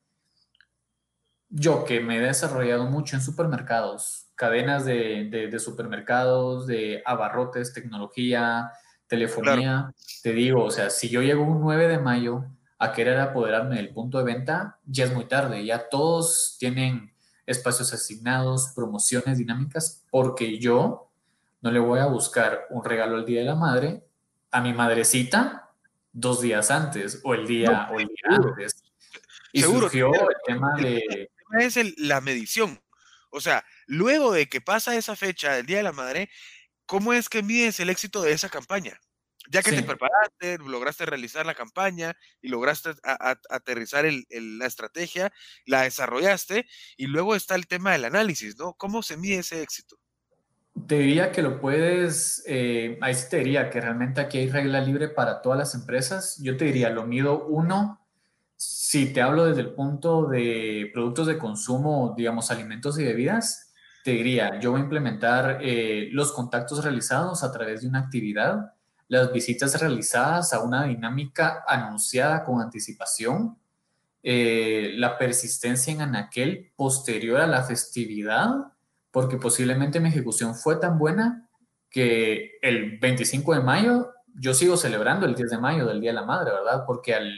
[1.50, 8.72] yo que me he desarrollado mucho en supermercados, cadenas de, supermercados, de abarrotes, tecnología,
[9.08, 9.94] telefonía.
[10.24, 12.46] Te digo, o sea, si yo llego un 9 de mayo
[12.78, 17.12] a querer apoderarme del punto de venta, ya es muy tarde, ya todos tienen
[17.48, 21.10] espacios asignados, promociones dinámicas, porque yo
[21.62, 24.04] no le voy a buscar un regalo el Día de la Madre
[24.52, 25.72] a mi madrecita
[26.14, 28.84] dos días antes o el día, o el día antes.
[29.52, 31.32] Y surgió el tema de...
[31.60, 32.80] Es la medición.
[33.32, 36.30] O sea, luego de que pasa esa fecha, del Día de la Madre,
[36.86, 39.00] ¿cómo es que mides el éxito de esa campaña?
[39.50, 42.90] Ya que te preparaste, lograste realizar la campaña y lograste
[43.50, 45.32] aterrizar la estrategia,
[45.66, 48.74] la desarrollaste y luego está el tema del análisis, ¿no?
[48.74, 49.98] ¿Cómo se mide ese éxito?
[50.86, 54.82] Te diría que lo puedes, eh, ahí sí te diría que realmente aquí hay regla
[54.82, 56.38] libre para todas las empresas.
[56.44, 58.06] Yo te diría, lo mido uno
[58.58, 63.67] si te hablo desde el punto de productos de consumo, digamos, alimentos y bebidas,
[64.08, 68.72] te diría, yo voy a implementar eh, los contactos realizados a través de una actividad,
[69.10, 73.58] las visitas realizadas a una dinámica anunciada con anticipación,
[74.24, 78.72] eh, la persistencia en aquel posterior a la festividad,
[79.12, 81.50] porque posiblemente mi ejecución fue tan buena
[81.90, 86.22] que el 25 de mayo yo sigo celebrando el 10 de mayo del Día de
[86.22, 86.86] la Madre, ¿verdad?
[86.88, 87.34] Porque al,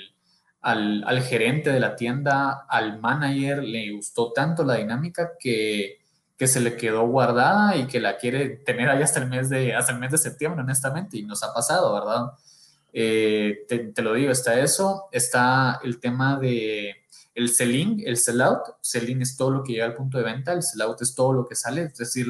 [0.61, 5.98] al, al gerente de la tienda, al manager, le gustó tanto la dinámica que,
[6.39, 9.75] que se le quedó guardada y que la quiere tener ahí hasta el mes de,
[9.75, 12.31] hasta el mes de septiembre, honestamente, y nos ha pasado, ¿verdad?
[12.93, 16.95] Eh, te, lo digo, está eso, está el tema de
[17.35, 18.61] el selling, el sellout.
[18.81, 21.45] Selling es todo lo que llega al punto de venta, el sellout es todo lo
[21.45, 22.25] que sale, es decir,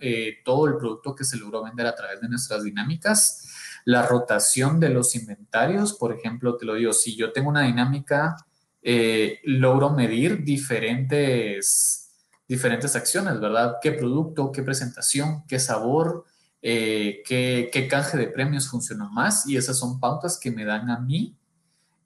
[0.00, 3.48] eh, todo el producto que se logró vender a través de nuestras dinámicas
[3.84, 8.36] la rotación de los inventarios, por ejemplo, te lo digo, si yo tengo una dinámica,
[8.82, 12.03] eh, logro medir diferentes,
[12.48, 13.76] diferentes acciones, ¿verdad?
[13.80, 16.24] ¿Qué producto, qué presentación, qué sabor,
[16.62, 19.46] eh, qué, qué canje de premios funciona más?
[19.48, 21.36] Y esas son pautas que me dan a mí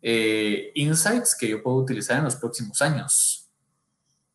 [0.00, 3.48] eh, insights que yo puedo utilizar en los próximos años.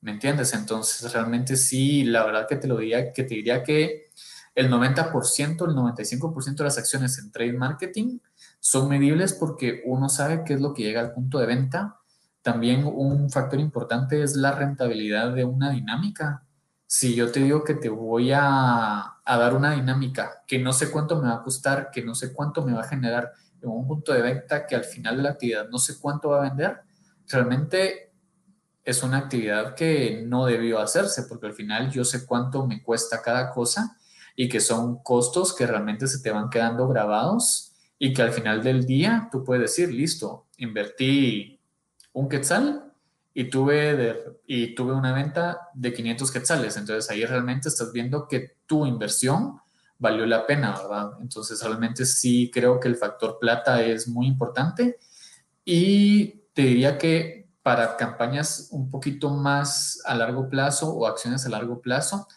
[0.02, 0.54] ¿Me entiendes?
[0.54, 4.10] Entonces, realmente sí, la verdad que te lo diría, que te diría que
[4.54, 8.20] el 90%, el 95% de las acciones en trade marketing
[8.60, 12.02] son medibles porque uno sabe qué es lo que llega al punto de venta.
[12.44, 16.44] También un factor importante es la rentabilidad de una dinámica.
[16.86, 20.92] Si yo te digo que te voy a, a dar una dinámica que no sé
[20.92, 23.88] cuánto me va a costar, que no sé cuánto me va a generar en un
[23.88, 26.82] punto de venta que al final de la actividad no sé cuánto va a vender,
[27.28, 28.12] realmente
[28.84, 33.22] es una actividad que no debió hacerse porque al final yo sé cuánto me cuesta
[33.22, 33.98] cada cosa
[34.36, 38.62] y que son costos que realmente se te van quedando grabados y que al final
[38.62, 41.53] del día tú puedes decir, listo, invertí
[42.14, 42.92] un quetzal
[43.34, 46.78] y tuve, y tuve una venta de 500 quetzales.
[46.78, 49.60] Entonces ahí realmente estás viendo que tu inversión
[49.98, 51.12] valió la pena, ¿verdad?
[51.22, 54.98] Entonces realmente sí creo que el factor plata es muy importante
[55.66, 61.50] y te diría que para campañas un poquito más a largo plazo o acciones a
[61.50, 62.28] largo plazo,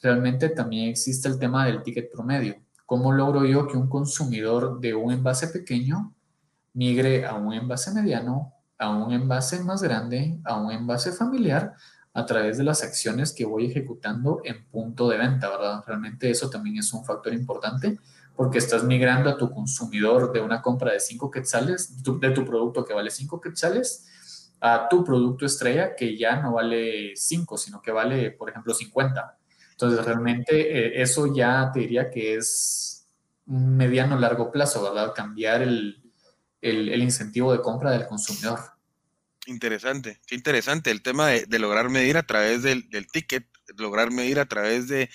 [0.00, 2.56] realmente también existe el tema del ticket promedio.
[2.84, 6.14] ¿Cómo logro yo que un consumidor de un envase pequeño
[6.74, 8.52] migre a un envase mediano,
[8.84, 11.74] a un envase más grande, a un envase familiar,
[12.12, 15.82] a través de las acciones que voy ejecutando en punto de venta, ¿verdad?
[15.86, 17.98] Realmente eso también es un factor importante
[18.36, 22.84] porque estás migrando a tu consumidor de una compra de 5 quetzales, de tu producto
[22.84, 27.90] que vale 5 quetzales, a tu producto estrella que ya no vale 5, sino que
[27.90, 29.38] vale, por ejemplo, 50.
[29.72, 33.08] Entonces, realmente eh, eso ya te diría que es
[33.46, 35.12] mediano largo plazo, ¿verdad?
[35.14, 36.02] Cambiar el,
[36.60, 38.73] el incentivo de compra del consumidor.
[39.46, 44.46] Interesante, qué interesante el tema de, lograr medir a través del, ticket, lograr medir a
[44.46, 45.10] través de,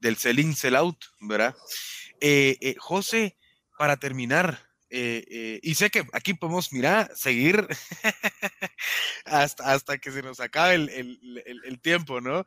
[0.00, 1.54] del sell-in, sell-out, ¿verdad?
[2.20, 3.38] Eh, eh, José,
[3.78, 7.66] para terminar, eh, y sé que aquí podemos, mira, seguir
[9.24, 12.44] hasta, hasta que se nos acabe el, el, el tiempo, ¿no?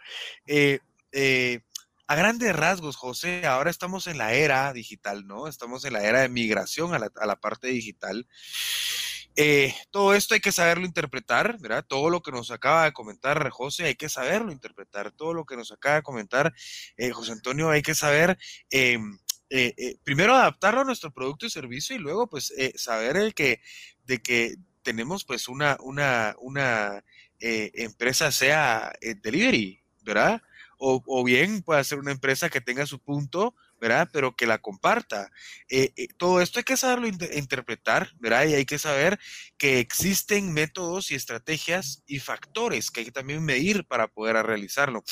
[2.06, 5.48] A grandes rasgos, José, ahora estamos en la era digital, ¿no?
[5.48, 8.28] Estamos en la era de migración a la, a la parte digital.
[9.36, 11.86] Eh, todo esto hay que saberlo interpretar, ¿verdad?
[11.88, 15.12] Todo lo que nos acaba de comentar José, hay que saberlo interpretar.
[15.12, 16.54] Todo lo que nos acaba de comentar
[16.98, 18.38] eh, José Antonio, hay que saber,
[18.69, 18.98] eh,
[20.04, 23.62] primero adaptarlo a nuestro producto y servicio y luego, pues, saber el que,
[24.06, 27.04] de que tenemos, pues, una, una, una
[27.39, 30.41] empresa sea delivery, ¿verdad?
[30.86, 34.08] o, o, bien puede ser una empresa que tenga su punto, ¿verdad?
[34.13, 35.30] Pero que la comparta.
[35.67, 38.46] Eh, eh, todo esto hay que saberlo inter interpretar, ¿verdad?
[38.46, 39.19] Y hay que saber
[39.58, 45.04] que existen métodos y estrategias y factores que hay que también medir para poder realizarlo.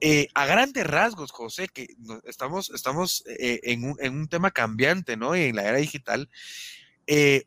[0.00, 1.88] Eh, a grandes rasgos, José, que
[2.22, 5.34] estamos, estamos en, un, en, un, tema cambiante, ¿no?
[5.36, 6.30] Y en la era digital.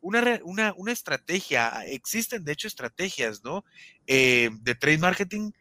[0.02, 3.64] Una, una, una, estrategia, existen de hecho estrategias, ¿no?
[4.06, 5.52] De trade marketing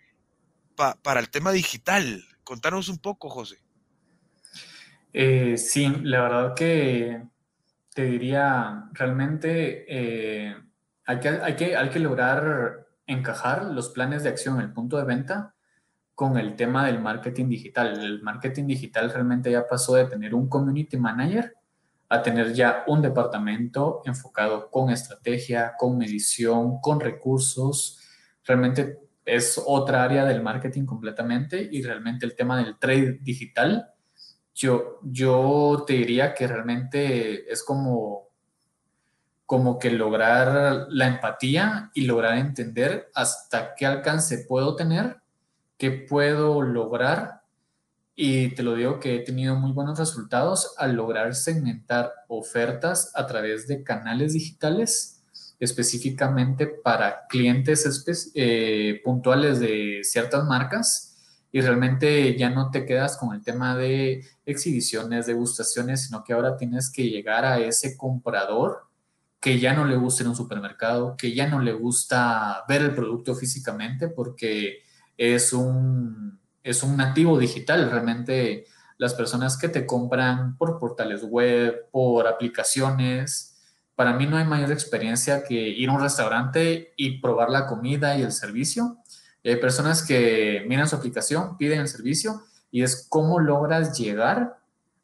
[0.75, 2.25] pa, para el tema digital.
[2.43, 3.64] Contanos un poco, José.
[5.17, 7.23] Eh, sí, la verdad que
[7.95, 10.57] te diría, realmente eh,
[11.07, 15.05] hay, que, hay, que, hay que lograr encajar los planes de acción, el punto de
[15.05, 15.55] venta,
[16.17, 17.97] con el tema del marketing digital.
[18.03, 21.55] El marketing digital realmente ya pasó de tener un community manager
[22.09, 28.01] a tener ya un departamento enfocado con estrategia, con medición, con recursos.
[28.45, 33.94] Realmente es otra área del marketing completamente y realmente el tema del trade digital,
[34.55, 38.29] yo, yo te diría que realmente es como,
[39.47, 45.17] como que lograr la empatía y lograr entender hasta qué alcance puedo tener,
[45.77, 47.43] qué puedo lograr.
[48.15, 53.27] Y te lo digo que he tenido muy buenos resultados al lograr segmentar ofertas a
[53.27, 55.21] través de canales digitales
[55.59, 61.14] específicamente para clientes eh, puntuales de ciertas marcas
[61.55, 66.57] y realmente ya no te quedas con el tema de exhibiciones, degustaciones, sino que ahora
[66.57, 68.89] tienes que llegar a ese comprador
[69.39, 72.93] que ya no le gusta en un supermercado, que ya no le gusta ver el
[72.93, 74.79] producto físicamente porque
[75.17, 77.89] es un, es un nativo digital.
[77.89, 78.65] Realmente
[78.99, 83.63] las personas que te compran por portales web, por aplicaciones,
[83.95, 88.19] para mí no hay mayor experiencia que ir a un restaurante y probar la comida
[88.19, 88.99] y el servicio
[89.51, 94.59] hay personas que miran su aplicación, piden el servicio y es cómo logras llegar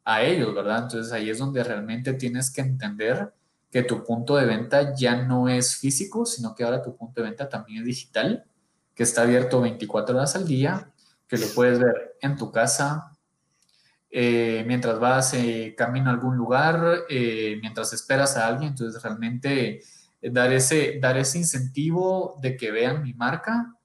[0.05, 0.85] a ellos, ¿verdad?
[0.85, 3.33] Entonces ahí es donde realmente tienes que entender
[3.71, 7.29] que tu punto de venta ya no es físico, sino que ahora tu punto de
[7.29, 8.45] venta también es digital,
[8.95, 10.91] que está abierto 24 horas al día,
[11.29, 13.17] que lo puedes ver en tu casa,
[14.11, 18.71] eh, mientras vas eh, camino a algún lugar, eh, mientras esperas a alguien.
[18.71, 19.83] Entonces realmente
[20.21, 23.77] dar, ese, dar ese incentivo de que vean mi marca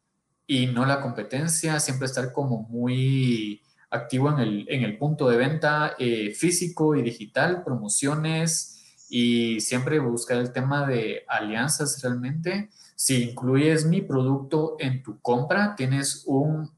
[0.47, 5.37] y no la competencia, siempre estar como muy activo en el, en el punto de
[5.37, 12.69] venta eh, físico y digital, promociones y siempre buscar el tema de alianzas realmente.
[12.95, 16.71] Si incluyes mi producto en tu compra, tienes un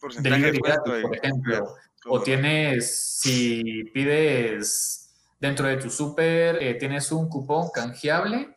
[0.00, 1.74] porcentaje de por ejemplo,
[2.06, 8.56] o tienes, si pides dentro de tu súper, eh, tienes un cupón canjeable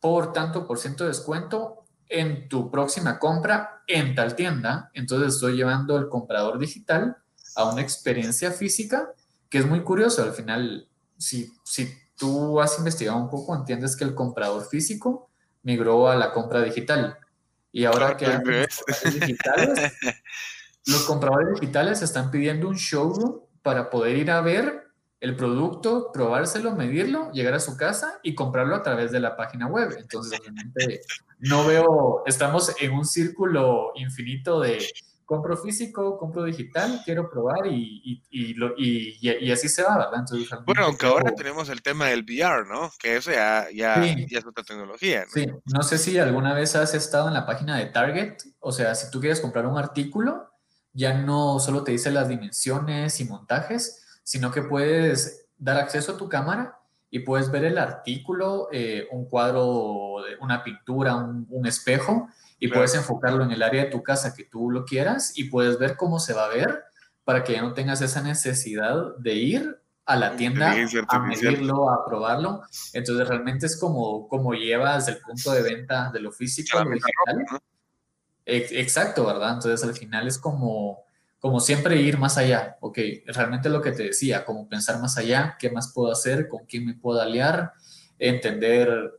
[0.00, 4.90] por tanto por ciento de descuento en tu próxima compra en tal tienda.
[4.94, 7.16] Entonces estoy llevando el comprador digital
[7.54, 9.10] a una experiencia física
[9.48, 10.22] que es muy curioso.
[10.22, 15.30] Al final, si, si tú has investigado un poco, entiendes que el comprador físico
[15.62, 17.18] migró a la compra digital.
[17.72, 19.92] Y ahora que los digitales,
[20.86, 24.85] los compradores digitales están pidiendo un showroom para poder ir a ver
[25.20, 29.66] el producto, probárselo, medirlo, llegar a su casa y comprarlo a través de la página
[29.66, 29.96] web.
[29.98, 31.00] Entonces, realmente
[31.38, 34.86] no veo, estamos en un círculo infinito de
[35.26, 40.20] compro físico, compro digital, quiero probar y, y, lo, y así se va, ¿verdad?
[40.20, 42.92] Entonces, bueno, aunque ahora tenemos el tema del VR, ¿no?
[42.98, 45.24] Que eso ya, ya, ya es otra tecnología.
[45.24, 45.32] ¿no?
[45.32, 48.94] Sí, no sé si alguna vez has estado en la página de Target, o sea,
[48.94, 50.52] si tú quieres comprar un artículo,
[50.92, 56.16] ya no solo te dice las dimensiones y montajes, sino que puedes dar acceso a
[56.16, 62.66] tu cámara y puedes ver el artículo, eh, un cuadro, una pintura, un, espejo, y
[62.66, 65.96] puedes enfocarlo en el área de tu casa que tú lo quieras y puedes ver
[65.96, 66.82] cómo se va a ver
[67.24, 70.74] para que ya no tengas esa necesidad de ir a la tienda
[71.06, 72.62] a medirlo, a probarlo.
[72.94, 76.90] Entonces realmente es como, como llevas el punto de venta de lo físico a lo
[76.90, 77.60] digital.
[78.44, 79.54] Exacto, ¿verdad?
[79.54, 81.05] Entonces al final es como
[81.46, 85.56] como siempre ir más allá, ok, realmente lo que te decía, como pensar más allá,
[85.60, 87.72] qué más puedo hacer, con quién me puedo aliar,
[88.18, 89.12] entender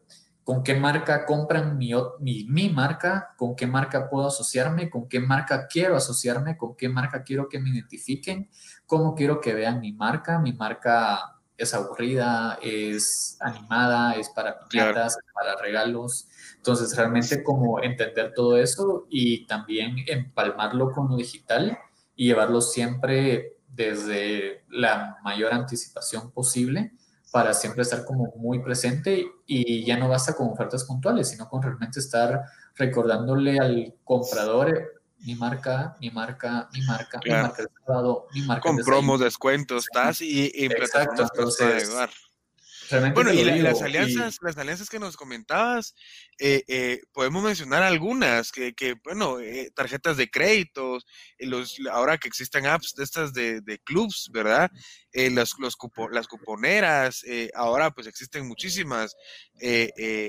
[0.44, 5.68] con qué marca compran mi, mi, marca, con qué marca puedo asociarme, con qué marca
[5.68, 8.50] quiero asociarme, con qué marca quiero que me identifiquen,
[8.86, 15.18] cómo quiero que vean mi marca, mi marca es aburrida, es animada, es para piñatas,
[15.34, 16.28] para regalos.
[16.58, 21.78] Entonces, realmente como entender todo eso y también empalmarlo con lo digital
[22.18, 26.92] y llevarlo siempre desde la mayor anticipación posible
[27.32, 31.62] para siempre estar como muy presente y ya no basta con ofertas puntuales, sino con
[31.62, 32.44] realmente estar
[32.76, 38.62] recordándole al comprador mi marca, mi marca, mi marca, mi marca de sábado, mi marca
[38.62, 41.92] Con promos, descuentos, estás y, y Exacto, entonces,
[43.14, 45.96] bueno, y las alianzas, las alianzas que nos comentabas,
[46.40, 51.06] eh, eh, podemos mencionar algunas, que, que bueno, eh, tarjetas de créditos,
[51.40, 54.72] los, ahora que existen apps de estas de, de clubs, ¿verdad?
[55.14, 55.76] Las, los
[56.12, 57.26] las cuponeras,
[57.56, 59.16] ahora pues existen muchísimas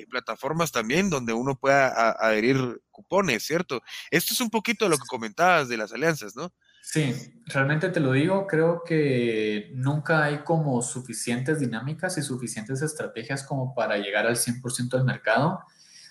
[0.09, 3.83] plataformas también donde uno pueda adherir cupones, ¿cierto?
[4.11, 6.55] Esto es un poquito lo que comentabas de las alianzas, ¿no?
[6.83, 7.15] Sí,
[7.47, 13.75] realmente te lo digo, creo que nunca hay como suficientes dinámicas y suficientes estrategias como
[13.75, 15.61] para llegar al 100% del mercado.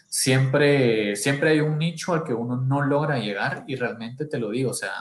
[0.07, 4.51] Siempre, siempre hay un nicho al que uno no logra llegar y realmente te lo
[4.51, 4.91] digo, o sea,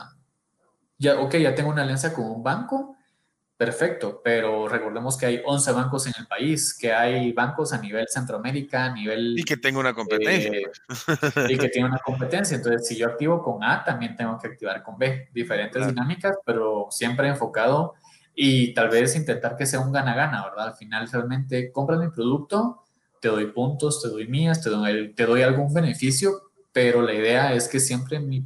[0.97, 2.96] ya, ok, ya tengo una alianza con un banco,
[3.57, 8.05] Perfecto, pero recordemos que hay 11 bancos en el país, que hay bancos a nivel
[8.07, 9.33] Centroamérica, a nivel...
[9.35, 10.51] Y que tengo una competencia.
[10.51, 10.63] Eh,
[11.49, 12.55] y que tiene una competencia.
[12.55, 15.29] Entonces, si yo activo con A, también tengo que activar con B.
[15.33, 17.95] Diferentes dinámicas, pero siempre enfocado
[18.35, 20.67] y tal vez intentar que sea un gana-gana, ¿verdad?
[20.67, 22.83] Al final, realmente compras mi producto,
[23.19, 27.55] te doy puntos, te doy mías, te doy, te doy algún beneficio, pero la idea
[27.55, 28.45] es que siempre, mi,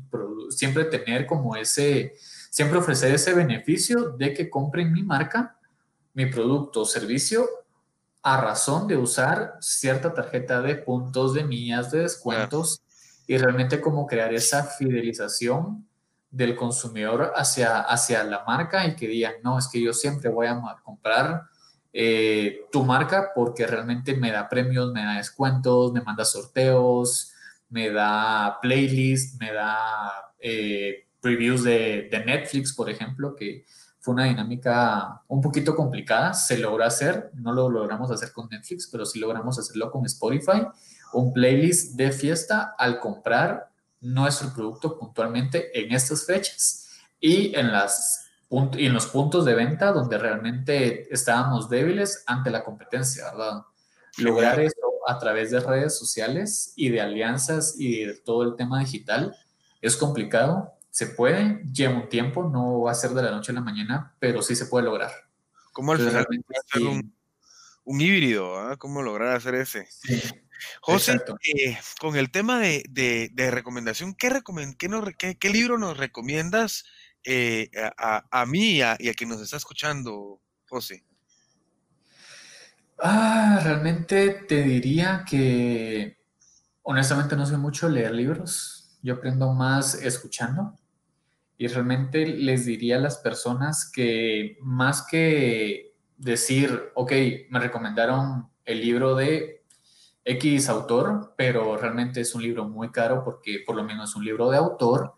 [0.49, 2.13] siempre tener como ese
[2.51, 5.57] Siempre ofrecer ese beneficio de que compren mi marca,
[6.13, 7.47] mi producto o servicio
[8.21, 12.81] a razón de usar cierta tarjeta de puntos, de millas, de descuentos
[13.25, 15.87] y realmente como crear esa fidelización
[16.29, 20.47] del consumidor hacia, hacia la marca y que digan, no, es que yo siempre voy
[20.47, 21.43] a comprar
[21.93, 27.31] eh, tu marca porque realmente me da premios, me da descuentos, me manda sorteos,
[27.69, 33.65] me da playlists, me da eh, previews de, de, Netflix, por ejemplo, que
[33.99, 36.33] fue una dinámica un poquito complicada.
[36.33, 40.65] Se logra hacer, no lo logramos hacer con Netflix, pero sí logramos hacerlo con Spotify,
[41.13, 43.69] un playlist de fiesta al comprar
[44.01, 48.27] nuestro producto puntualmente en estas fechas y en las
[48.75, 53.61] y en los puntos de venta donde realmente estábamos débiles ante la competencia, ¿verdad?
[54.17, 54.75] Lograr eso
[55.07, 59.33] a través de redes sociales y de alianzas y de todo el tema digital
[59.79, 63.55] es complicado, se puede, lleva un tiempo, no va a ser de la noche a
[63.55, 65.11] la mañana, pero sí se puede lograr.
[65.71, 66.27] ¿Cómo al final
[66.69, 67.15] hacer un,
[67.85, 68.59] un, híbrido?
[68.59, 68.75] ¿ah?
[68.77, 69.87] ¿Cómo lograr hacer ese?
[69.89, 70.21] Sí.
[70.81, 72.83] José, eh, con el tema de,
[73.33, 76.85] de, recomendación, ¿qué, recomend qué, no, qué, qué libro nos recomiendas
[77.23, 81.03] eh, a, a, mí y a, quien nos está escuchando, José?
[82.99, 86.17] Ah, realmente te diría que
[86.83, 88.99] honestamente no sé mucho leer libros.
[89.01, 90.77] Yo aprendo más escuchando.
[91.61, 97.11] Y realmente les diría a las personas que más que decir, ok,
[97.51, 99.63] me recomendaron el libro de
[100.25, 104.25] X autor, pero realmente es un libro muy caro porque por lo menos es un
[104.25, 105.13] libro de autor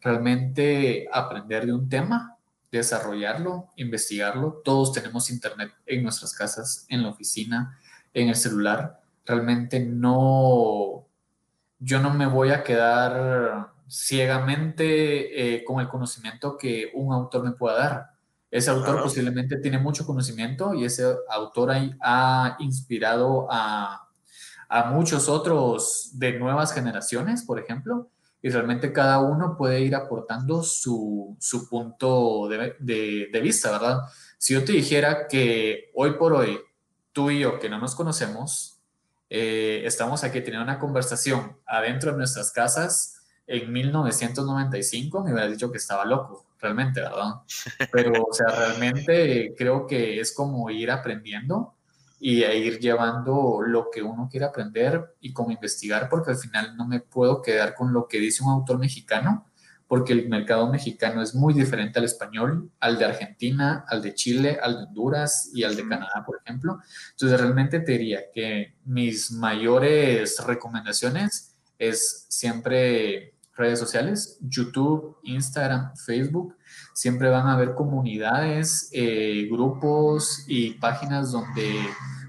[0.00, 2.38] realmente aprender de un tema,
[2.70, 4.62] desarrollarlo, investigarlo.
[4.64, 7.78] Todos tenemos internet en nuestras casas, en la oficina,
[8.14, 8.98] en el celular.
[9.26, 11.06] Realmente no,
[11.78, 17.52] yo no me voy a quedar ciegamente eh, con el conocimiento que un autor me
[17.52, 18.10] pueda dar.
[18.50, 24.08] Ese autor posiblemente tiene mucho conocimiento y ese autor ha, inspirado a,
[24.68, 28.08] a muchos otros de nuevas generaciones, por ejemplo,
[28.42, 34.00] y realmente cada uno puede ir aportando su, su punto de, de, de, vista, ¿verdad?
[34.36, 36.58] Si yo te dijera que hoy por hoy,
[37.12, 38.80] tú y yo, que no nos conocemos,
[39.30, 45.70] eh, estamos aquí teniendo una conversación adentro de nuestras casas en 1995, me hubieras dicho
[45.70, 47.34] que estaba loco, realmente, ¿verdad?
[47.90, 51.74] Pero, o sea, realmente creo que es como ir aprendiendo
[52.20, 56.76] y a ir llevando lo que uno quiere aprender y como investigar, porque al final
[56.76, 59.46] no me puedo quedar con lo que dice un autor mexicano,
[59.88, 64.58] porque el mercado mexicano es muy diferente al español, al de Argentina, al de Chile,
[64.62, 66.78] al de Honduras y al de Canadá, por ejemplo.
[67.10, 71.51] Entonces, realmente te diría que mis mayores recomendaciones
[71.90, 76.56] es siempre redes sociales, YouTube, Instagram, Facebook.
[76.94, 81.70] Siempre van a haber comunidades, eh, grupos y páginas donde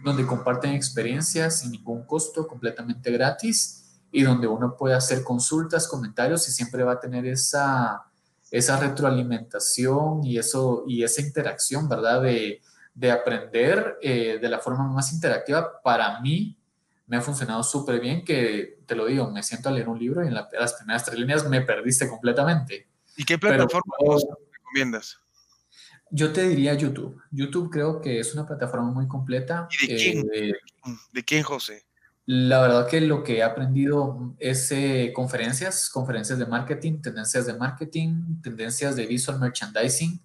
[0.03, 6.47] donde comparten experiencias sin ningún costo, completamente gratis, y donde uno puede hacer consultas, comentarios
[6.47, 8.03] y siempre va a tener esa,
[8.51, 12.21] esa retroalimentación y, eso, y esa interacción, ¿verdad?
[12.21, 12.61] De,
[12.93, 15.81] de aprender eh, de la forma más interactiva.
[15.81, 16.55] Para mí
[17.07, 20.23] me ha funcionado súper bien, que te lo digo, me siento a leer un libro
[20.23, 22.87] y en las primeras tres líneas me perdiste completamente.
[23.17, 23.95] ¿Y qué plataforma
[24.51, 25.19] recomiendas?
[26.09, 27.19] Yo te diría YouTube.
[27.31, 29.67] YouTube creo que es una plataforma muy completa.
[29.81, 30.29] ¿Y de quién?
[30.33, 30.53] Eh,
[31.11, 31.85] ¿De quién, José?
[32.25, 37.55] La verdad que lo que he aprendido es eh, conferencias, conferencias de marketing, tendencias de
[37.55, 40.21] marketing, tendencias de visual merchandising.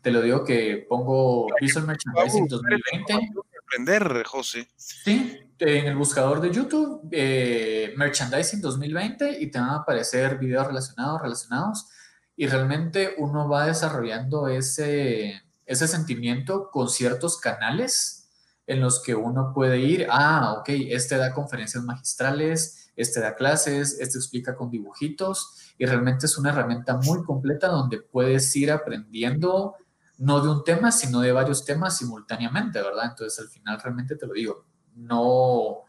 [0.00, 3.30] Te lo digo que pongo visual merchandising 2020.
[3.66, 4.68] Aprender, José.
[4.76, 10.66] Sí, en el buscador de YouTube, eh, merchandising 2020 y te van a aparecer videos
[10.66, 11.86] relacionados, relacionados
[12.34, 18.28] y realmente uno va desarrollando ese, ese sentimiento con ciertos canales
[18.66, 24.00] en los que uno puede ir, ah, ok, este da conferencias magistrales, este da clases,
[24.00, 29.76] este explica con dibujitos y realmente es una herramienta muy completa donde puedes ir aprendiendo
[30.18, 33.10] no de un tema, sino de varios temas simultáneamente, ¿verdad?
[33.10, 35.84] Entonces al final realmente te lo digo, no,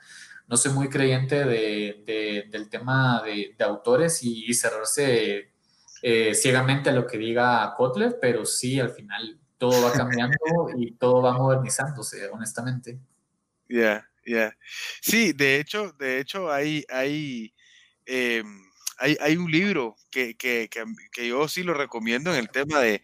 [0.48, 5.54] no soy muy creyente de, del tema de, de autores y, y cerrarse
[6.06, 10.36] eh, ciegamente a lo que diga Kotler, pero sí, al final todo va cambiando
[10.78, 13.00] y todo va modernizándose, honestamente.
[13.70, 14.54] Ya, ya.
[15.02, 17.54] Sí, de hecho, de hecho hay, hay,
[18.06, 18.63] em,
[18.98, 20.70] hay, hay, un libro que, que,
[21.12, 23.02] que, yo sí lo recomiendo en el tema de,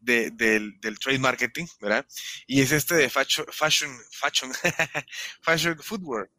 [0.00, 2.06] de del, del, trade marketing, ¿verdad?
[2.46, 4.52] Y es este de fashion, fashion, fashion,
[5.42, 6.30] fashion footwear.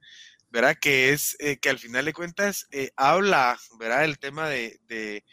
[0.49, 0.78] ¿verdad?
[0.80, 4.06] Que es eh, que al final de cuentas eh, habla, ¿verdad?
[4.06, 5.24] El tema de, de,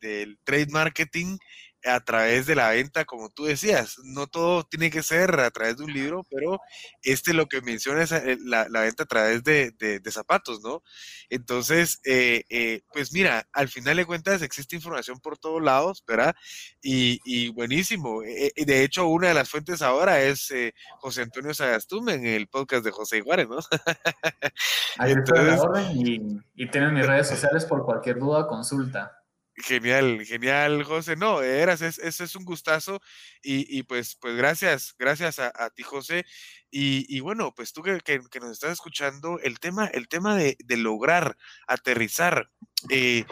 [0.00, 1.38] del trade marketing
[1.84, 3.96] a través de la venta, como tú decías.
[4.04, 6.60] No todo tiene que ser a través de un libro, pero
[7.02, 10.82] este lo que menciona es eh, la, venta a través de, zapatos, ¿no?
[11.28, 16.34] Entonces, eh, eh, pues mira, al final de cuentas existe información por todos lados, ¿verdad?
[16.82, 18.22] Y, buenísimo.
[18.22, 20.52] de hecho, una de las fuentes ahora es
[20.98, 23.58] José Antonio Sagastume en el podcast de José Juárez, ¿no?
[24.98, 25.60] Ahí Entonces,
[25.94, 26.20] y,
[26.54, 29.19] y tienen mis redes sociales por cualquier duda, consulta.
[29.62, 31.16] Genial, genial, José.
[31.16, 33.00] No, eras, es, es, un gustazo
[33.42, 36.24] y, pues, pues gracias, gracias a, ti, José.
[36.72, 42.48] Y, bueno, pues tú que, nos estás escuchando, el tema, el tema de, lograr aterrizar
[42.88, 43.24] eh,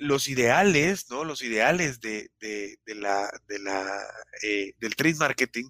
[0.00, 1.24] los ideales, ¿no?
[1.24, 2.30] Los ideales de
[2.86, 3.30] la,
[4.42, 5.64] eh, del trade marketing,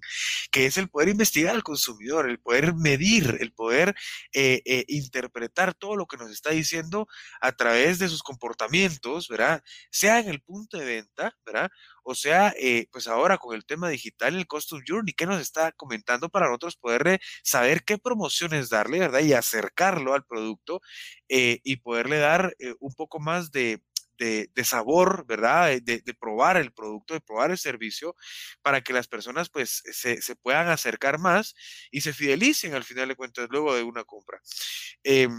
[0.51, 3.95] que es el poder investigar al consumidor, el poder medir, el poder
[4.33, 7.07] eh, interpretar todo lo que nos está diciendo
[7.39, 9.63] a través de sus comportamientos, ¿verdad?
[9.89, 11.71] Sea en el punto de venta, ¿verdad?
[12.09, 12.55] O sea,
[12.91, 16.75] pues ahora con el tema digital, el Custom Journey, ¿qué nos está comentando para nosotros
[16.75, 19.19] poder saber qué promociones darle, ¿verdad?
[19.19, 20.81] Y acercarlo al producto
[21.27, 23.83] y poderle dar un poco más de,
[24.63, 25.79] sabor, ¿verdad?
[25.83, 28.15] De, probar el producto, de probar el servicio,
[28.63, 31.53] para que las personas pues se, puedan acercar más
[31.91, 34.41] y se fidelicen al final de cuentas luego de una compra.
[35.03, 35.31] Em,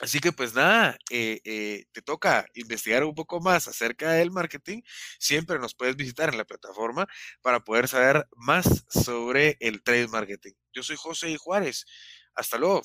[0.00, 4.80] Así que pues nada, eh, eh, te toca investigar un poco más acerca del marketing.
[5.18, 7.06] Siempre nos puedes visitar en la plataforma
[7.42, 10.52] para poder saber más sobre el trade marketing.
[10.72, 11.84] Yo soy José Juárez.
[12.34, 12.82] Hasta luego.